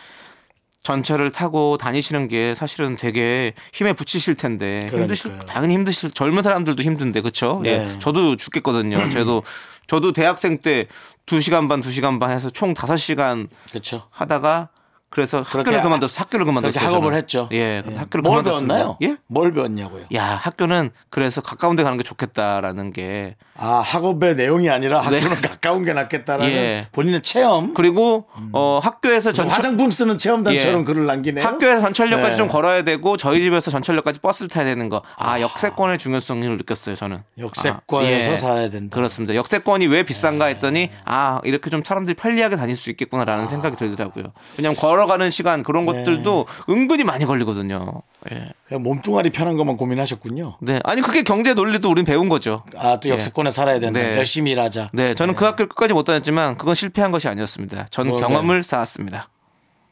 [0.83, 5.47] 전철을 타고 다니시는 게 사실은 되게 힘에 부치실 텐데 힘드실 그러니까요.
[5.47, 7.61] 당연히 힘드실 젊은 사람들도 힘든데 그렇죠?
[7.63, 7.71] 네.
[7.95, 7.99] 예.
[7.99, 9.09] 저도 죽겠거든요.
[9.11, 9.43] 저도
[9.87, 10.87] 저도 대학생 때
[11.27, 14.05] 2시간 반 2시간 반 해서 총 5시간 그렇죠.
[14.11, 14.71] 하다가
[15.11, 16.17] 그래서 학교를 하- 그만뒀어요.
[16.19, 16.73] 학교를 그만뒀어요.
[16.73, 17.19] 그렇게 학업을 저는.
[17.19, 17.49] 했죠.
[17.53, 17.95] 예, 예.
[17.97, 18.75] 학교를 뭘 그만뒀습니다.
[18.75, 18.99] 배웠나요?
[19.03, 19.17] 예?
[19.27, 20.05] 뭘 배웠냐고요?
[20.15, 25.19] 야, 학교는 그래서 가까운 데 가는 게 좋겠다라는 게 아 학업의 내용이 아니라 네.
[25.19, 26.87] 학교는 가까운 게 낫겠다라는 예.
[26.93, 27.75] 본인의 체험.
[27.75, 30.85] 그리고 어 학교에서 전 전철 화장품 쓰는 체험단처럼 예.
[30.85, 31.45] 글을 남기네요.
[31.45, 32.37] 학교에서 전철역까지 네.
[32.37, 35.03] 좀 걸어야 되고 저희 집에서 전철역까지 버스를 타야 되는 거.
[35.17, 37.23] 아, 역세권의 중요성을 느꼈어요, 저는.
[37.39, 38.37] 역세권에서 아, 예.
[38.39, 38.95] 살아야 된다.
[38.95, 39.35] 그렇습니다.
[39.35, 44.25] 역세권이 왜 비싼가 했더니 아, 이렇게 좀 사람들이 편리하게 다닐 수 있겠구나라는 생각이 들더라고요.
[44.57, 45.93] 왜냐면 걸어 가는 시간 그런 네.
[45.93, 48.03] 것들도 은근히 많이 걸리거든요.
[48.33, 48.49] 예.
[48.69, 50.59] 그냥 몸뚱아리 편한 것만 고민하셨군요.
[50.61, 50.79] 네.
[50.85, 52.65] 아니 그게 경제 논리도 우린 배운 거죠.
[52.77, 53.99] 아 또 역세권에 살아야 된다.
[54.01, 54.17] 네.
[54.17, 54.91] 열심히 일하자.
[54.93, 57.87] 네, 저는 그 학교를 끝까지 못 다녔지만 그건 실패한 것이 아니었습니다.
[57.91, 58.29] 전 뭐가요?
[58.29, 59.29] 경험을 쌓았습니다.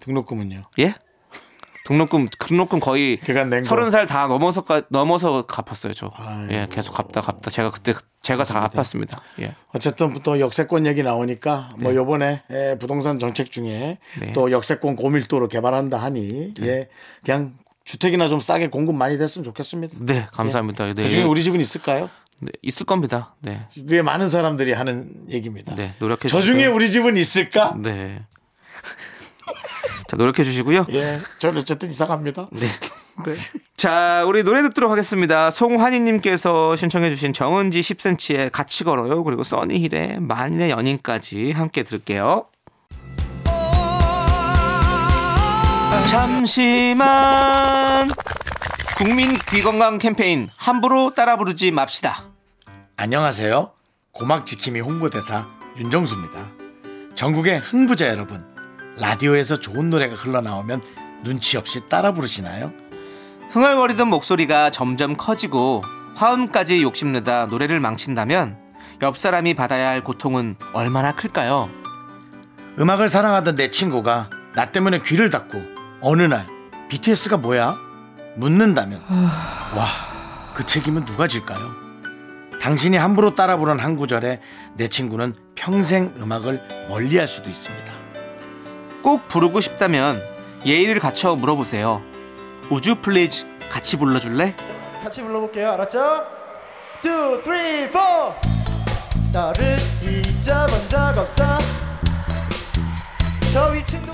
[0.00, 0.62] 등록금은요.
[0.80, 0.94] 예?
[1.86, 3.18] 등록금 등록금 거의.
[3.64, 6.10] 서른 살 다 넘어서 넘어서 갚았어요 저.
[6.14, 6.52] 아이고.
[6.52, 7.94] 예, 계속 갚다 갚다 제가 그때
[8.28, 9.22] 제가 다 갚았습니다.
[9.40, 9.54] 예.
[9.74, 14.32] 어쨌든 또 역세권 얘기 나오니까 뭐 요번에 예, 부동산 정책 중에 네.
[14.34, 16.88] 또 역세권 고밀도로 개발한다 하니 예
[17.24, 17.54] 그냥
[17.86, 19.96] 주택이나 좀 싸게 공급 많이 됐으면 좋겠습니다.
[20.00, 20.92] 네, 감사합니다.
[20.92, 21.02] 네.
[21.02, 22.10] 그중에 우리 집은 있을까요?
[22.40, 23.34] 네, 있을 겁니다.
[23.40, 23.66] 네.
[23.74, 25.74] 그게 많은 사람들이 하는 얘기입니다.
[25.74, 26.66] 네, 노력해 저 중에.
[26.66, 27.74] 우리 집은 있을까?
[27.78, 28.20] 네.
[30.06, 30.86] 자, 노력해 주시고요.
[30.90, 32.50] 예, 저는 어쨌든 이상합니다.
[32.52, 32.66] 네.
[33.78, 35.52] 자, 우리 노래 듣도록 하겠습니다.
[35.52, 39.22] 송환희님께서 신청해주신 정은지 10cm의 같이 걸어요.
[39.22, 42.46] 그리고 써니힐의 만인의 연인까지 함께 들을게요.
[46.10, 47.06] 잠시만
[48.96, 52.24] 국민 귀건강 캠페인 함부로 따라 부르지 맙시다.
[52.96, 53.70] 안녕하세요.
[54.10, 56.48] 고막 지킴이 홍보대사 윤정수입니다.
[57.14, 58.40] 전국의 흥부자 여러분,
[58.96, 60.82] 라디오에서 좋은 노래가 흘러나오면
[61.22, 62.72] 눈치 없이 따라 부르시나요?
[63.50, 65.82] 흥얼거리던 목소리가 점점 커지고
[66.16, 68.58] 화음까지 욕심내다 노래를 망친다면
[69.02, 71.70] 옆 사람이 받아야 할 고통은 얼마나 클까요?
[72.78, 75.62] 음악을 사랑하던 내 친구가 나 때문에 귀를 닫고
[76.00, 76.46] 어느 날
[76.88, 77.76] BTS가 뭐야?
[78.36, 79.86] 묻는다면 와,
[80.54, 81.58] 그 책임은 누가 질까요?
[82.60, 84.40] 당신이 함부로 따라 부른 한 구절에
[84.74, 87.92] 내 친구는 평생 음악을 멀리할 수도 있습니다.
[89.02, 90.20] 꼭 부르고 싶다면
[90.66, 92.02] 예의를 갖춰 물어보세요.
[92.70, 94.54] Would you please 같이 불러줄래?
[95.02, 96.22] 같이 불러볼게요 알았죠?
[97.04, 97.08] 2,
[97.44, 98.40] 3, 4
[99.32, 101.44] 너를 잊어본 적 없어
[103.52, 104.12] 저 위층도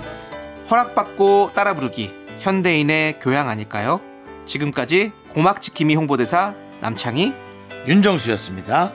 [0.70, 4.00] 허락받고 따라 부르기 현대인의 교양 아닐까요?
[4.46, 7.32] 지금까지 고막지킴이 홍보대사 남창희
[7.86, 8.92] 윤정수였습니다.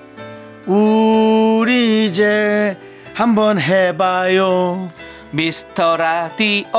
[0.66, 2.78] 우리 이제
[3.14, 4.90] 한번 해봐요.
[5.32, 6.70] 미스터 라디오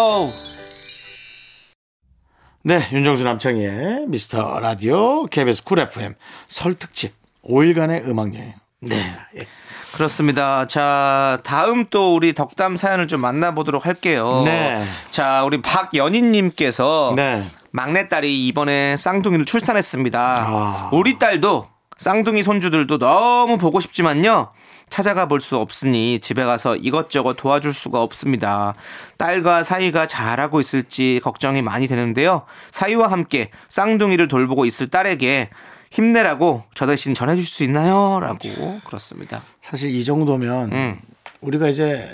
[2.62, 6.12] 네, 윤정수 남창희의 미스터 라디오 KBS Cool FM
[6.46, 8.52] 설 특집 5일간의 음악 여행.
[8.80, 8.96] 네.
[9.36, 9.46] 예.
[9.94, 10.66] 그렇습니다.
[10.66, 14.42] 자, 다음 또 우리 덕담 사연을 좀 만나보도록 할게요.
[14.44, 14.84] 네.
[15.10, 17.44] 자, 우리 박연희님께서 네.
[17.70, 20.44] 막내딸이 이번에 쌍둥이를 출산했습니다.
[20.46, 20.90] 아.
[20.92, 24.52] 우리 딸도 쌍둥이 손주들도 너무 보고 싶지만요.
[24.90, 28.74] 찾아가 볼 수 없으니 집에 가서 이것저것 도와줄 수가 없습니다.
[29.16, 32.42] 딸과 사이가 잘하고 있을지 걱정이 많이 되는데요.
[32.72, 35.48] 사이와 함께 쌍둥이를 돌보고 있을 딸에게
[35.90, 38.18] 힘내라고 저 대신 전해줄 수 있나요?
[38.20, 39.42] 라고 그렇습니다.
[39.62, 41.00] 사실 이 정도면 음.
[41.40, 42.06] 우리가 이제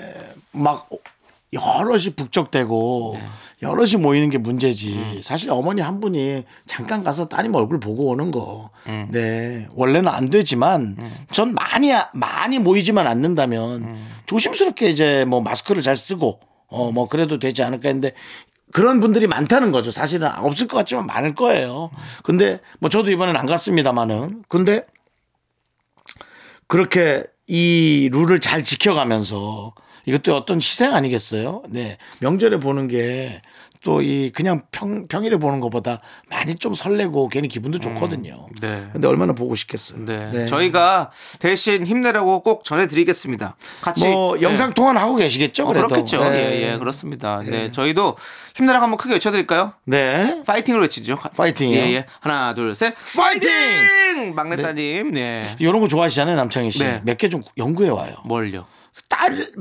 [0.53, 0.89] 막
[1.53, 3.19] 여럿이 북적대고
[3.63, 5.21] 여럿이 모이는 게 문제지.
[5.23, 8.71] 사실 어머니 한 분이 잠깐 가서 따님 얼굴 보고 오는 거.
[9.11, 9.67] 네.
[9.75, 10.97] 원래는 안 되지만
[11.33, 17.63] 전 많이 많이 모이지만 않는다면 조심스럽게 이제 뭐 마스크를 잘 쓰고 어 뭐 그래도 되지
[17.63, 18.13] 않을까 했는데
[18.73, 19.91] 그런 분들이 많다는 거죠.
[19.91, 21.91] 사실은 없을 것 같지만 많을 거예요.
[22.25, 24.85] 근데 뭐 저도 이번엔 안 갔습니다만은 근데
[26.67, 29.73] 그렇게 이 룰을 잘 지켜가면서
[30.07, 31.63] 이것도 어떤 희생 아니겠어요?
[31.69, 31.99] 네.
[32.21, 33.41] 명절에 보는 게
[33.85, 38.49] 또 이 그냥 평, 평일에 보는 것보다 많이 좀 설레고 괜히 기분도 좋거든요.
[38.61, 38.89] 네.
[38.93, 40.05] 근데 얼마나 보고 싶겠어요.
[40.05, 40.47] 네.
[40.47, 43.55] 저희가 대신 힘내라고 꼭 전해드리겠습니다.
[43.83, 44.43] 같이 뭐 네.
[44.43, 45.65] 영상 통화는 하고 계시겠죠?
[45.65, 45.87] 어, 그래도.
[45.87, 46.19] 그렇겠죠.
[46.31, 46.63] 네.
[46.65, 47.41] 예, 예, 그렇습니다.
[47.47, 47.71] 네.
[47.71, 48.17] 저희도
[48.57, 49.75] 힘내라고 한번 크게 외쳐드릴까요?
[49.85, 50.43] 네.
[50.45, 51.15] 파이팅으로 외치죠.
[51.37, 51.79] 파이팅이요?
[51.79, 52.07] 예, 예.
[52.19, 52.93] 하나, 둘, 셋.
[53.17, 54.35] 파이팅!
[54.35, 55.45] 막내따님, 네.
[55.61, 56.83] 이런 거 좋아하시잖아요, 남창희 씨.
[56.83, 57.03] 네.
[57.05, 58.17] 몇 개 좀 연구해 와요.
[58.25, 58.67] 뭘요?
[59.09, 59.53] 딸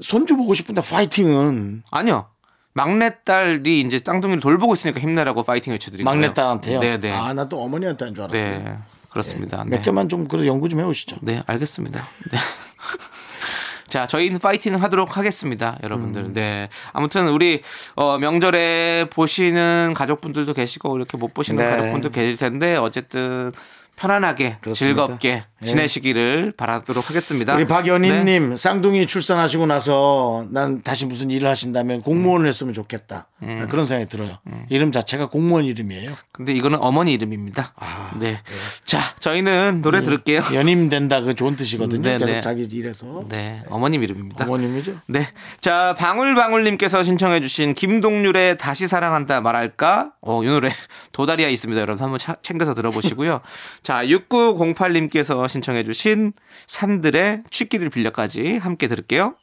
[0.00, 2.26] 손주 보고 싶은데 파이팅은 아니요.
[2.74, 6.10] 막내딸이 이제 쌍둥이를 돌보고 있으니까 힘내라고 파이팅 외쳐드리고요.
[6.10, 6.80] 막내딸한테요.
[6.80, 7.10] 네, 네.
[7.12, 8.64] 아, 나 또 어머니한테 한 줄 알았어요.
[8.64, 8.78] 네.
[9.10, 9.58] 그렇습니다.
[9.64, 9.82] 몇 네.
[9.82, 11.16] 개만 좀 그래 연구 좀 해오시죠.
[11.20, 12.00] 네, 알겠습니다.
[12.32, 12.38] 네.
[13.88, 16.22] 자, 저희는 파이팅 하도록 하겠습니다, 여러분들.
[16.22, 16.32] 음.
[16.32, 16.70] 네.
[16.94, 17.60] 아무튼 우리
[17.94, 21.70] 어, 명절에 보시는 가족분들도 계시고 이렇게 못 보시는 네.
[21.76, 23.52] 가족분도 계실 텐데 어쨌든
[23.96, 25.06] 편안하게 그렇습니다.
[25.06, 25.66] 즐겁게 네.
[25.68, 27.54] 지내시기를 바라도록 하겠습니다.
[27.54, 27.66] 우리 네.
[27.68, 33.68] 박연희님 쌍둥이 출산하시고 나서 난 다시 무슨 일을 하신다면 공무원을 했으면 좋겠다 음.
[33.70, 34.38] 그런 생각이 들어요.
[34.70, 36.10] 이름 자체가 공무원 이름이에요.
[36.32, 37.74] 근데 이거는 어머니 이름입니다.
[37.76, 38.40] 아, 네.
[38.84, 40.42] 자, 저희는 노래 들을게요.
[40.54, 42.02] 연임 된다 그 좋은 뜻이거든요.
[42.02, 42.40] 네, 계속 네.
[42.40, 44.44] 자기 일해서 네, 어머님 이름입니다.
[44.44, 44.96] 어머님이죠.
[45.06, 45.28] 네.
[45.60, 50.12] 자, 방울방울님께서 신청해주신 김동률의 다시 사랑한다 말할까?
[50.22, 50.70] 어, 이 노래
[51.12, 51.80] 도다리아 있습니다.
[51.80, 53.40] 여러분 한번 차- 챙겨서 들어보시고요.
[53.82, 56.32] 자, 6908님께서 신청해주신
[56.66, 59.34] 산들의 취기를 빌려까지 함께 들을게요.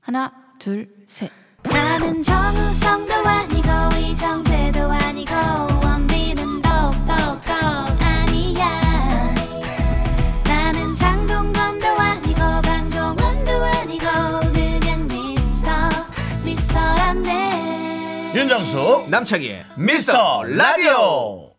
[0.00, 1.30] 하나, 둘, 셋.
[1.64, 5.32] 나는 정우성도 아니고 이정재도 아니고
[5.82, 7.14] 원빈은 더욱더
[8.04, 9.34] 아니야
[10.44, 14.04] 나는 장동건도 아니고 강동원도 아니고
[14.52, 15.70] 그냥 미스터
[16.44, 21.53] 미스터란데 윤정수 남창희의 미스터 라디오.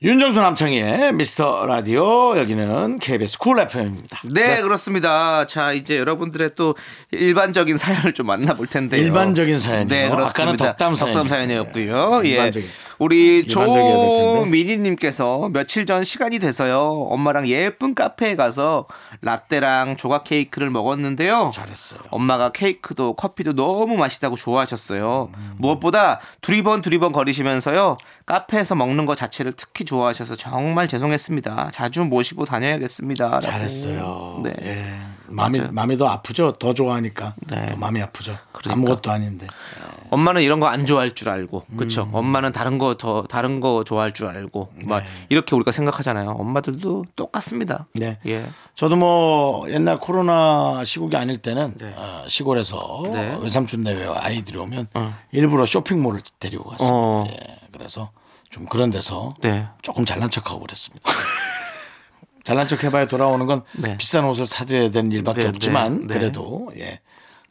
[0.00, 4.20] 윤정수 남창희의 미스터 라디오 여기는 KBS 쿨 FM입니다.
[4.26, 5.44] 네, 그렇습니다.
[5.44, 6.76] 자, 이제 여러분들의 또
[7.10, 9.02] 일반적인 사연을 좀 만나볼 텐데요.
[9.02, 9.88] 일반적인 사연이요?
[9.88, 10.68] 네, 그렇습니다.
[10.68, 11.26] 아까는 덕담.
[11.26, 12.22] 사연이었고요.
[12.26, 12.28] 예.
[12.28, 12.68] 일반적인.
[12.98, 13.46] 우리.
[13.46, 17.06] 조미니님께서 며칠 전 시간이 돼서요.
[17.10, 18.86] 엄마랑 예쁜 카페에 가서
[19.22, 21.50] 라떼랑 조각 케이크를 먹었는데요.
[21.52, 22.00] 잘했어요.
[22.10, 25.30] 엄마가 케이크도 커피도 너무 맛있다고 좋아하셨어요.
[25.56, 27.96] 무엇보다 두리번 두리번 거리시면서요.
[28.26, 31.70] 카페에서 먹는 것 자체를 특히 좋아하셔서 정말 죄송했습니다.
[31.72, 33.40] 자주 모시고 다녀야겠습니다.
[33.40, 34.40] 잘했어요.
[34.44, 34.52] 네.
[34.62, 34.84] 예.
[35.30, 35.72] 마음이 맞아요.
[35.72, 36.52] 마음이 더 아프죠.
[36.52, 37.66] 더 좋아하니까 네.
[37.66, 38.36] 더 마음이 아프죠.
[38.52, 38.72] 그러니까.
[38.72, 39.46] 아무것도 아닌데.
[40.10, 42.04] 엄마는 이런 거 안 좋아할 줄 알고, 그렇죠.
[42.04, 42.14] 음.
[42.14, 46.30] 엄마는 다른 거 더 다른 거 좋아할 줄 알고, 막 이렇게 우리가 생각하잖아요.
[46.30, 47.86] 엄마들도 똑같습니다.
[47.94, 48.18] 네.
[48.26, 48.44] 예.
[48.74, 51.94] 저도 뭐 옛날 코로나 시국이 아닐 때는 네.
[51.96, 53.36] 어, 시골에서 네.
[53.40, 54.88] 외삼촌 내외 아이들이 오면
[55.32, 56.94] 일부러 쇼핑몰을 데리고 갔습니다.
[56.96, 57.26] 어.
[57.30, 57.36] 예,
[57.72, 58.10] 그래서
[58.50, 59.66] 좀 그런 데서 네.
[59.82, 61.10] 조금 잘난 척하고 그랬습니다.
[62.44, 63.96] 잘난 척 해봐야 돌아오는 건 네.
[63.98, 66.14] 비싼 옷을 사드려야 되는 일밖에 네, 없지만 네, 네.
[66.14, 67.00] 그래도 예,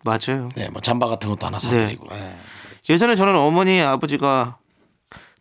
[0.08, 0.50] 맞아요.
[0.56, 2.08] 네, 뭐 잠바 같은 것도 하나 사드리고.
[2.12, 2.36] 예.
[2.90, 4.58] 예전에 저는 어머니 아버지가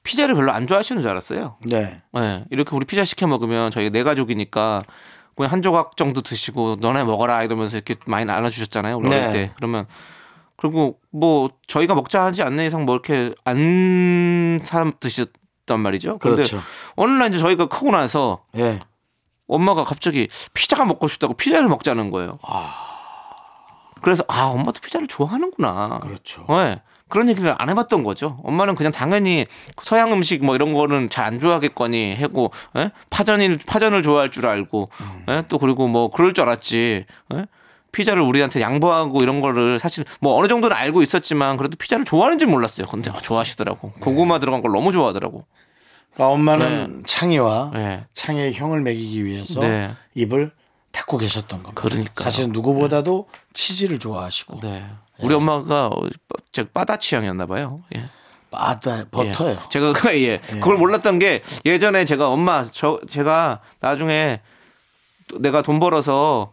[0.02, 1.56] 피자를 별로 안 좋아하시는 줄 알았어요.
[1.60, 2.02] 네.
[2.12, 4.80] 네, 이렇게 우리 피자 시켜 먹으면 저희 네 가족이니까
[5.36, 8.96] 그냥 한 조각 정도 드시고 너네 먹어라 이러면서 이렇게 많이 나눠주셨잖아요.
[8.96, 9.20] 우리 네.
[9.20, 9.50] 어릴 때.
[9.56, 9.86] 그러면
[10.56, 16.18] 그리고 뭐 저희가 먹자 하지 않는 이상 뭐 이렇게 안 사람 드셨단 말이죠.
[16.18, 16.60] 근데 그렇죠.
[16.94, 18.80] 어느 날 이제 저희가 크고 나서 예.
[19.46, 22.38] 엄마가 갑자기 피자가 먹고 싶다고 피자를 먹자는 거예요.
[24.02, 26.00] 그래서 아 엄마도 피자를 좋아하는구나.
[26.02, 26.44] 그렇죠.
[26.48, 26.80] 네.
[27.08, 28.38] 그런 얘기를 안 해봤던 거죠.
[28.42, 29.46] 엄마는 그냥 당연히
[29.80, 32.90] 서양 음식 뭐 이런 거는 잘 안 좋아하겠거니 하고 예?
[33.10, 34.90] 파전을 파전을 좋아할 줄 알고
[35.28, 35.44] 예?
[35.48, 37.04] 또 그리고 뭐 그럴 줄 알았지.
[37.34, 37.46] 예?
[37.92, 42.86] 피자를 우리한테 양보하고 이런 거를 사실 뭐 어느 정도는 알고 있었지만 그래도 피자를 좋아하는지 몰랐어요.
[42.88, 43.92] 근데 아, 좋아하시더라고.
[44.00, 45.46] 고구마 들어간 걸 너무 좋아하더라고.
[46.12, 48.04] 그러니까 엄마는 창희와 네.
[48.14, 49.92] 창희의 형을 먹이기 위해서 네.
[50.14, 50.52] 입을
[50.96, 51.80] 닫고 계셨던 겁니다.
[51.82, 52.24] 그러니까요.
[52.24, 54.86] 사실 누구보다도 치즈를 좋아하시고 네.
[55.18, 56.08] 우리 엄마가 어,
[56.52, 57.82] 저 바다 취향이었나 봐요.
[57.94, 58.08] 예.
[58.50, 59.58] 바다 버터예요.
[59.62, 59.68] 예.
[59.68, 60.38] 제가 그- 예.
[60.38, 64.40] 그걸 몰랐던 게 예전에 제가 엄마 저 제가 나중에
[65.28, 66.52] 또 내가 돈 벌어서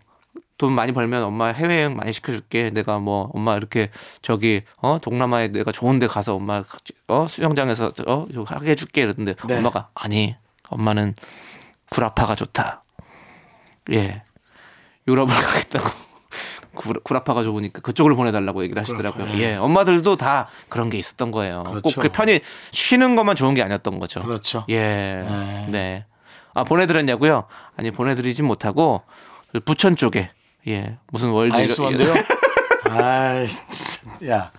[0.58, 2.70] 돈 많이 벌면 엄마 해외여행 많이 시켜줄게.
[2.72, 3.90] 내가 뭐 엄마 이렇게
[4.22, 6.64] 저기 어 동남아에 내가 좋은데 가서 엄마
[7.08, 9.58] 어 수영장에서 어 하게 해줄게 이러는데 네.
[9.58, 10.36] 엄마가 아니
[10.70, 11.16] 엄마는
[11.92, 12.84] 구라파가 좋다.
[13.92, 14.24] 예
[15.08, 15.90] 유럽을 가겠다고.
[16.76, 19.26] 구- 구라파가 좋으니까 그쪽으로 보내달라고 얘기를 하시더라고요.
[19.26, 19.40] 그렇죠.
[19.44, 21.64] 예, 엄마들도 다 그런 게 있었던 거예요.
[21.68, 21.82] 그렇죠.
[21.96, 22.40] 꼭그 편히
[22.72, 24.22] 쉬는 것만 좋은 게 아니었던 거죠.
[24.22, 24.66] 그렇죠.
[24.70, 24.78] 예,
[25.28, 25.66] 네.
[25.70, 26.06] 네.
[26.56, 27.46] 아 보내드렸냐고요?
[27.78, 29.04] 아니 보내드리진 못하고
[29.66, 30.32] 부천 쪽에
[30.68, 32.14] 예 무슨 월드 아이스원데요.
[32.90, 34.28] 아이, 진짜.
[34.30, 34.52] 야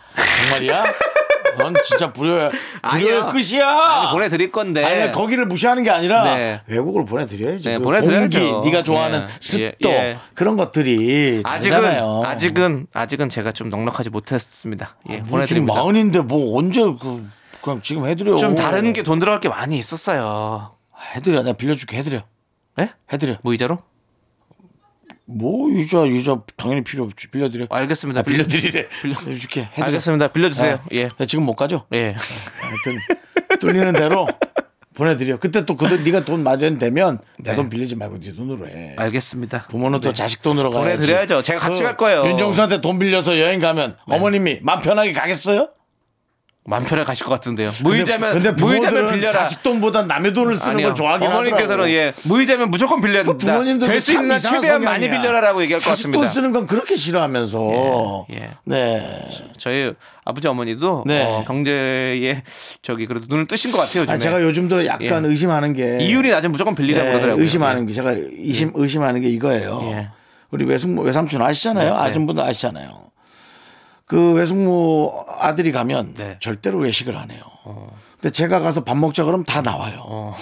[0.42, 0.84] 정말이야?
[1.58, 2.50] 넌 진짜 불효야.
[2.90, 3.30] 불효의.
[3.32, 3.68] 끝이야.
[3.68, 4.84] 아니, 보내드릴 건데.
[4.84, 6.60] 아니 거기를 무시하는 게 아니라 네.
[6.66, 7.68] 외국을 보내드려야지.
[7.68, 8.52] 네, 그 보내드려야죠.
[8.52, 9.32] 공기, 네가 좋아하는 네.
[9.40, 10.16] 습도 예, 예.
[10.34, 12.22] 그런 것들이 아직은 다르잖아요.
[12.26, 14.96] 아직은 아직은 제가 좀 넉넉하지 못했습니다.
[15.08, 15.74] 예, 뭐 지금 보내드립니다.
[15.74, 17.28] 마흔인데 뭐 언제 그
[17.62, 18.36] 그냥 지금 해드려.
[18.36, 20.72] 좀 다른 게 돈 들어갈 게 많이 있었어요.
[21.14, 21.42] 해드려.
[21.42, 22.22] 내가 빌려줄게 해드려.
[22.80, 22.90] 예?
[23.12, 23.36] 해드려.
[23.42, 23.78] 무이자로?
[25.26, 27.28] 뭐 이자 이자 당연히 필요 없지.
[27.28, 27.66] 빌려드려.
[27.70, 28.20] 알겠습니다.
[28.20, 28.86] 아, 빌려드리래.
[29.02, 29.62] 빌려 줄게.
[29.72, 29.86] 해드려.
[29.86, 30.28] 알겠습니다.
[30.28, 30.74] 빌려주세요.
[30.74, 31.86] 아, 예, 나 지금 못 가죠?
[31.94, 32.14] 예.
[32.60, 32.98] 하여튼
[33.60, 34.28] 뚫리는 대로
[34.94, 35.38] 보내드려.
[35.40, 38.94] 그때 또 그돈 네가 돈 마련 되면 내 돈 빌리지 말고 네 돈으로 해.
[38.96, 39.66] 알겠습니다.
[39.70, 40.88] 부모는 또 자식 돈으로 가야지.
[40.90, 40.94] 네.
[40.96, 41.42] 보내드려야죠.
[41.42, 42.22] 제가 같이 그 갈 거예요.
[42.24, 42.30] 네.
[42.30, 45.68] 윤정수한테 돈 빌려서 여행 가면 어머님이 맘 편하게 가겠어요?
[46.66, 47.70] 맘 편하게 가실 것 같은데요.
[47.82, 49.32] 무이자면 근데 무이자면 부모들은 빌려라.
[49.32, 50.86] 자식 돈보다 남의 돈을 쓰는 아니요.
[50.88, 51.90] 걸 좋아하긴 어머님께서는.
[51.90, 53.36] 예 무이자면 무조건 빌려야 된다.
[53.36, 55.20] 부모님들도 될수참 있는 최대한 많이 성향이야.
[55.20, 56.32] 빌려라라고 얘기할 것 자식 돈 같습니다.
[56.32, 58.50] 쓰는 건 그렇게 싫어하면서 예, 예.
[58.64, 59.28] 네.
[59.58, 59.92] 저희
[60.24, 61.22] 아버지 어머니도 네.
[61.26, 62.42] 어, 경제에
[62.80, 64.02] 저기 그래도 눈을 뜨신 것 같아요.
[64.02, 65.28] 요즘에 아, 제가 요즘 들어 약간 예.
[65.28, 67.42] 의심하는 게 이율이 낮으면 무조건 빌리라고 네, 그러더라고요.
[67.42, 69.80] 의심하는 게 제가 의심 의심하는 게 이거예요.
[69.92, 70.08] 예.
[70.50, 71.90] 우리 외숙모 외삼촌 아시잖아요.
[71.90, 71.96] 네, 네.
[72.04, 73.03] 아줌분도 아시잖아요.
[74.06, 76.36] 그 외숙모 아들이 가면 네.
[76.40, 77.40] 절대로 외식을 안 해요.
[78.20, 80.02] 근데 제가 가서 밥 먹자 그러면 다 나와요.
[80.04, 80.36] 어.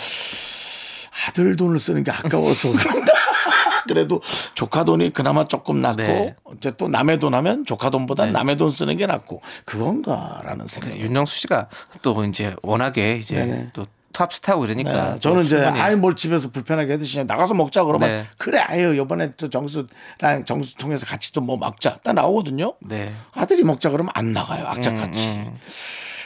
[1.28, 3.12] 아들 돈을 쓰는 게 아까워서 그런가.
[3.86, 4.22] 그래도
[4.54, 6.36] 조카 돈이 그나마 조금 낫고 네.
[6.56, 8.32] 이제 또 남의 돈 하면 조카 돈보다 네.
[8.32, 10.98] 남의 돈 쓰는 게 낫고 그건가라는 생각이.
[11.00, 11.68] 윤정수 씨가
[12.00, 13.68] 또 이제 워낙에 이제 네네.
[13.72, 18.08] 또 탑스타고 이러니까 네, 또 저는 이제 아이 뭘 집에서 불편하게 해드시냐 나가서 먹자 그러면
[18.08, 18.26] 네.
[18.38, 22.74] 그래 아유 요번에 또 정수랑 정수 통해서 같이 좀뭐 먹자 딱 나오거든요.
[22.80, 23.12] 네.
[23.34, 25.50] 아들이 먹자 그러면 안 나가요 악착같이.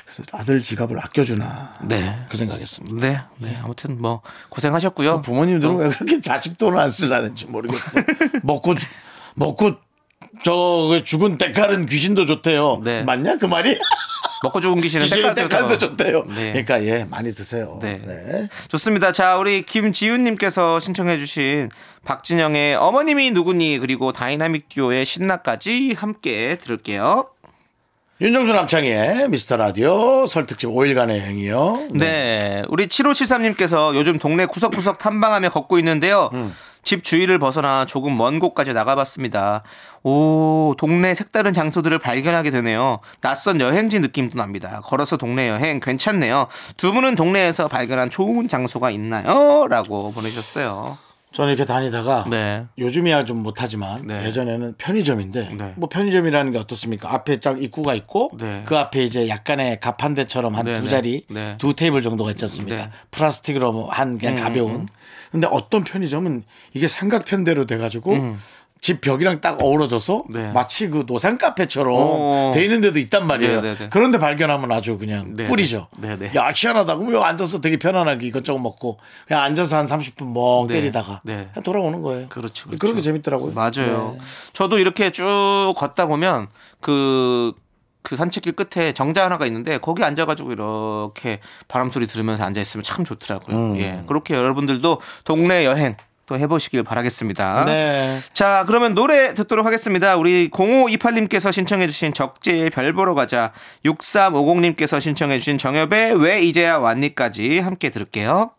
[0.05, 2.16] 그래서 아들 지갑을 아껴주나 네.
[2.29, 3.07] 그 생각했습니다.
[3.07, 3.59] 네, 네.
[3.62, 5.22] 아무튼 뭐 고생하셨고요.
[5.22, 8.05] 부모님들은 왜 그렇게 자식 돈을 안 쓰려는지 모르겠어요.
[8.42, 8.88] 먹고 주-
[9.35, 9.72] 먹고
[10.42, 12.81] 저 죽은 때깔은 귀신도 좋대요.
[12.83, 13.03] 네.
[13.03, 13.79] 맞냐 그 말이?
[14.42, 16.25] 먹고 죽은 귀신은 때깔도 좋대요.
[16.29, 16.53] 네.
[16.53, 17.79] 그러니까 예 많이 드세요.
[17.83, 18.01] 네.
[18.05, 18.49] 네.
[18.68, 19.12] 좋습니다.
[19.12, 21.70] 자, 우리 김지윤님께서 신청해주신
[22.05, 27.27] 박진영의 어머님이 누구니 그리고 다이나믹 듀오의 신나까지 함께 들을게요.
[28.18, 31.88] 윤정수 남창의 미스터 라디오 설 특집 5일간의 여행이요.
[31.92, 32.62] 네.
[32.68, 36.31] 우리 7573님께서 요즘 동네 구석구석 탐방하며 걷고 있는데요.
[36.87, 39.64] 집 주위를 벗어나 조금 먼 곳까지 나가봤습니다.
[40.05, 43.01] 오, 동네 색다른 장소들을 발견하게 되네요.
[43.20, 44.81] 낯선 여행지 느낌도 납니다.
[44.85, 46.46] 걸어서 동네 여행 괜찮네요.
[46.77, 49.66] 두 분은 동네에서 발견한 좋은 장소가 있나요?
[49.68, 50.96] 라고 보내셨어요.
[51.33, 52.66] 저는 이렇게 다니다가 네.
[52.79, 54.25] 요즘이야 좀 못하지만 네.
[54.25, 55.72] 예전에는 편의점인데 네.
[55.77, 57.12] 뭐 편의점이라는 게 어떻습니까?
[57.12, 58.62] 앞에 딱 입구가 있고 네.
[58.64, 60.88] 그 앞에 이제 약간의 가판대처럼 한 네, 두 네.
[60.88, 61.57] 자리 네.
[61.59, 62.77] 두 테이블 정도가 있지 않습니까?
[62.77, 62.90] 네.
[63.11, 64.88] 플라스틱으로 뭐한 그냥 음, 가벼운.
[65.37, 68.37] 근데 어떤 편의점은 이게 삼각편대로 돼가지고
[68.81, 70.33] 집 벽이랑 딱 어우러져서 음.
[70.33, 70.53] 네.
[70.53, 72.51] 마치 그 노상 카페처럼 오.
[72.55, 73.61] 돼 있는 데도 있단 말이에요.
[73.61, 73.89] 네, 네, 네.
[73.91, 75.89] 그런데 발견하면 아주 그냥 네, 뿌리죠.
[75.99, 76.30] 네, 네.
[76.37, 76.97] 야 희한하다.
[76.97, 80.74] 그럼 여기 앉아서 되게 편안하게 이것저것 먹고 그냥 앉아서 한 30분 멍 네.
[80.74, 81.49] 때리다가 네.
[81.64, 82.28] 돌아오는 거예요.
[82.28, 82.95] 그렇죠, 그렇죠.
[82.95, 83.55] 게 재밌더라고요.
[83.55, 84.16] 맞아요.
[84.18, 84.24] 네.
[84.53, 86.49] 저도 이렇게 쭉 걷다 보면
[86.80, 87.55] 그,
[88.07, 93.05] 그 산책길 끝에 정자 하나가 있는데 거기 앉아가지고 이렇게 바람 소리 들으면서 앉아 있으면 참
[93.05, 93.57] 좋더라고요.
[93.57, 93.77] 음.
[93.79, 94.05] 예.
[94.07, 95.97] 그렇게 여러분들도 동네 여행
[96.27, 97.65] 또 해보시길 바라겠습니다.
[97.67, 98.21] 네.
[98.33, 100.17] 자, 그러면 노래 듣도록 하겠습니다.
[100.17, 103.53] 우리 0528님께서 신청해주신 적재의 별 보러 가자,
[103.85, 108.53] 6350님께서 신청해주신 정엽의 왜 이제야 왔니까지 함께 들을게요.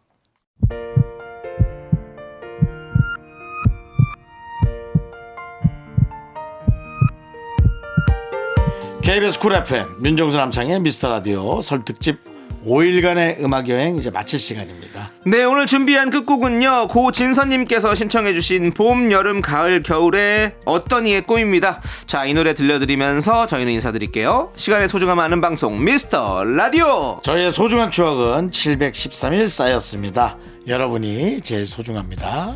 [9.07, 12.19] KBS Cool FM 윤정수 남창희의 미스터 라디오 설 특집
[12.65, 15.11] 5일간의 음악 여행 이제 마칠 시간입니다.
[15.25, 16.89] 네, 오늘 준비한 끝곡은요.
[16.89, 21.81] 고진선 님께서 신청해 주신 봄, 여름, 가을, 겨울의 어떤 이의 꿈입니다.
[22.05, 24.51] 자, 이 노래 들려드리면서 저희는 인사드릴게요.
[24.57, 27.21] 시간의 소중함 아는 방송, 미스터 라디오!
[27.23, 30.35] 저희의 소중한 추억은 713일 쌓였습니다.
[30.67, 32.55] 여러분이 제일 소중합니다.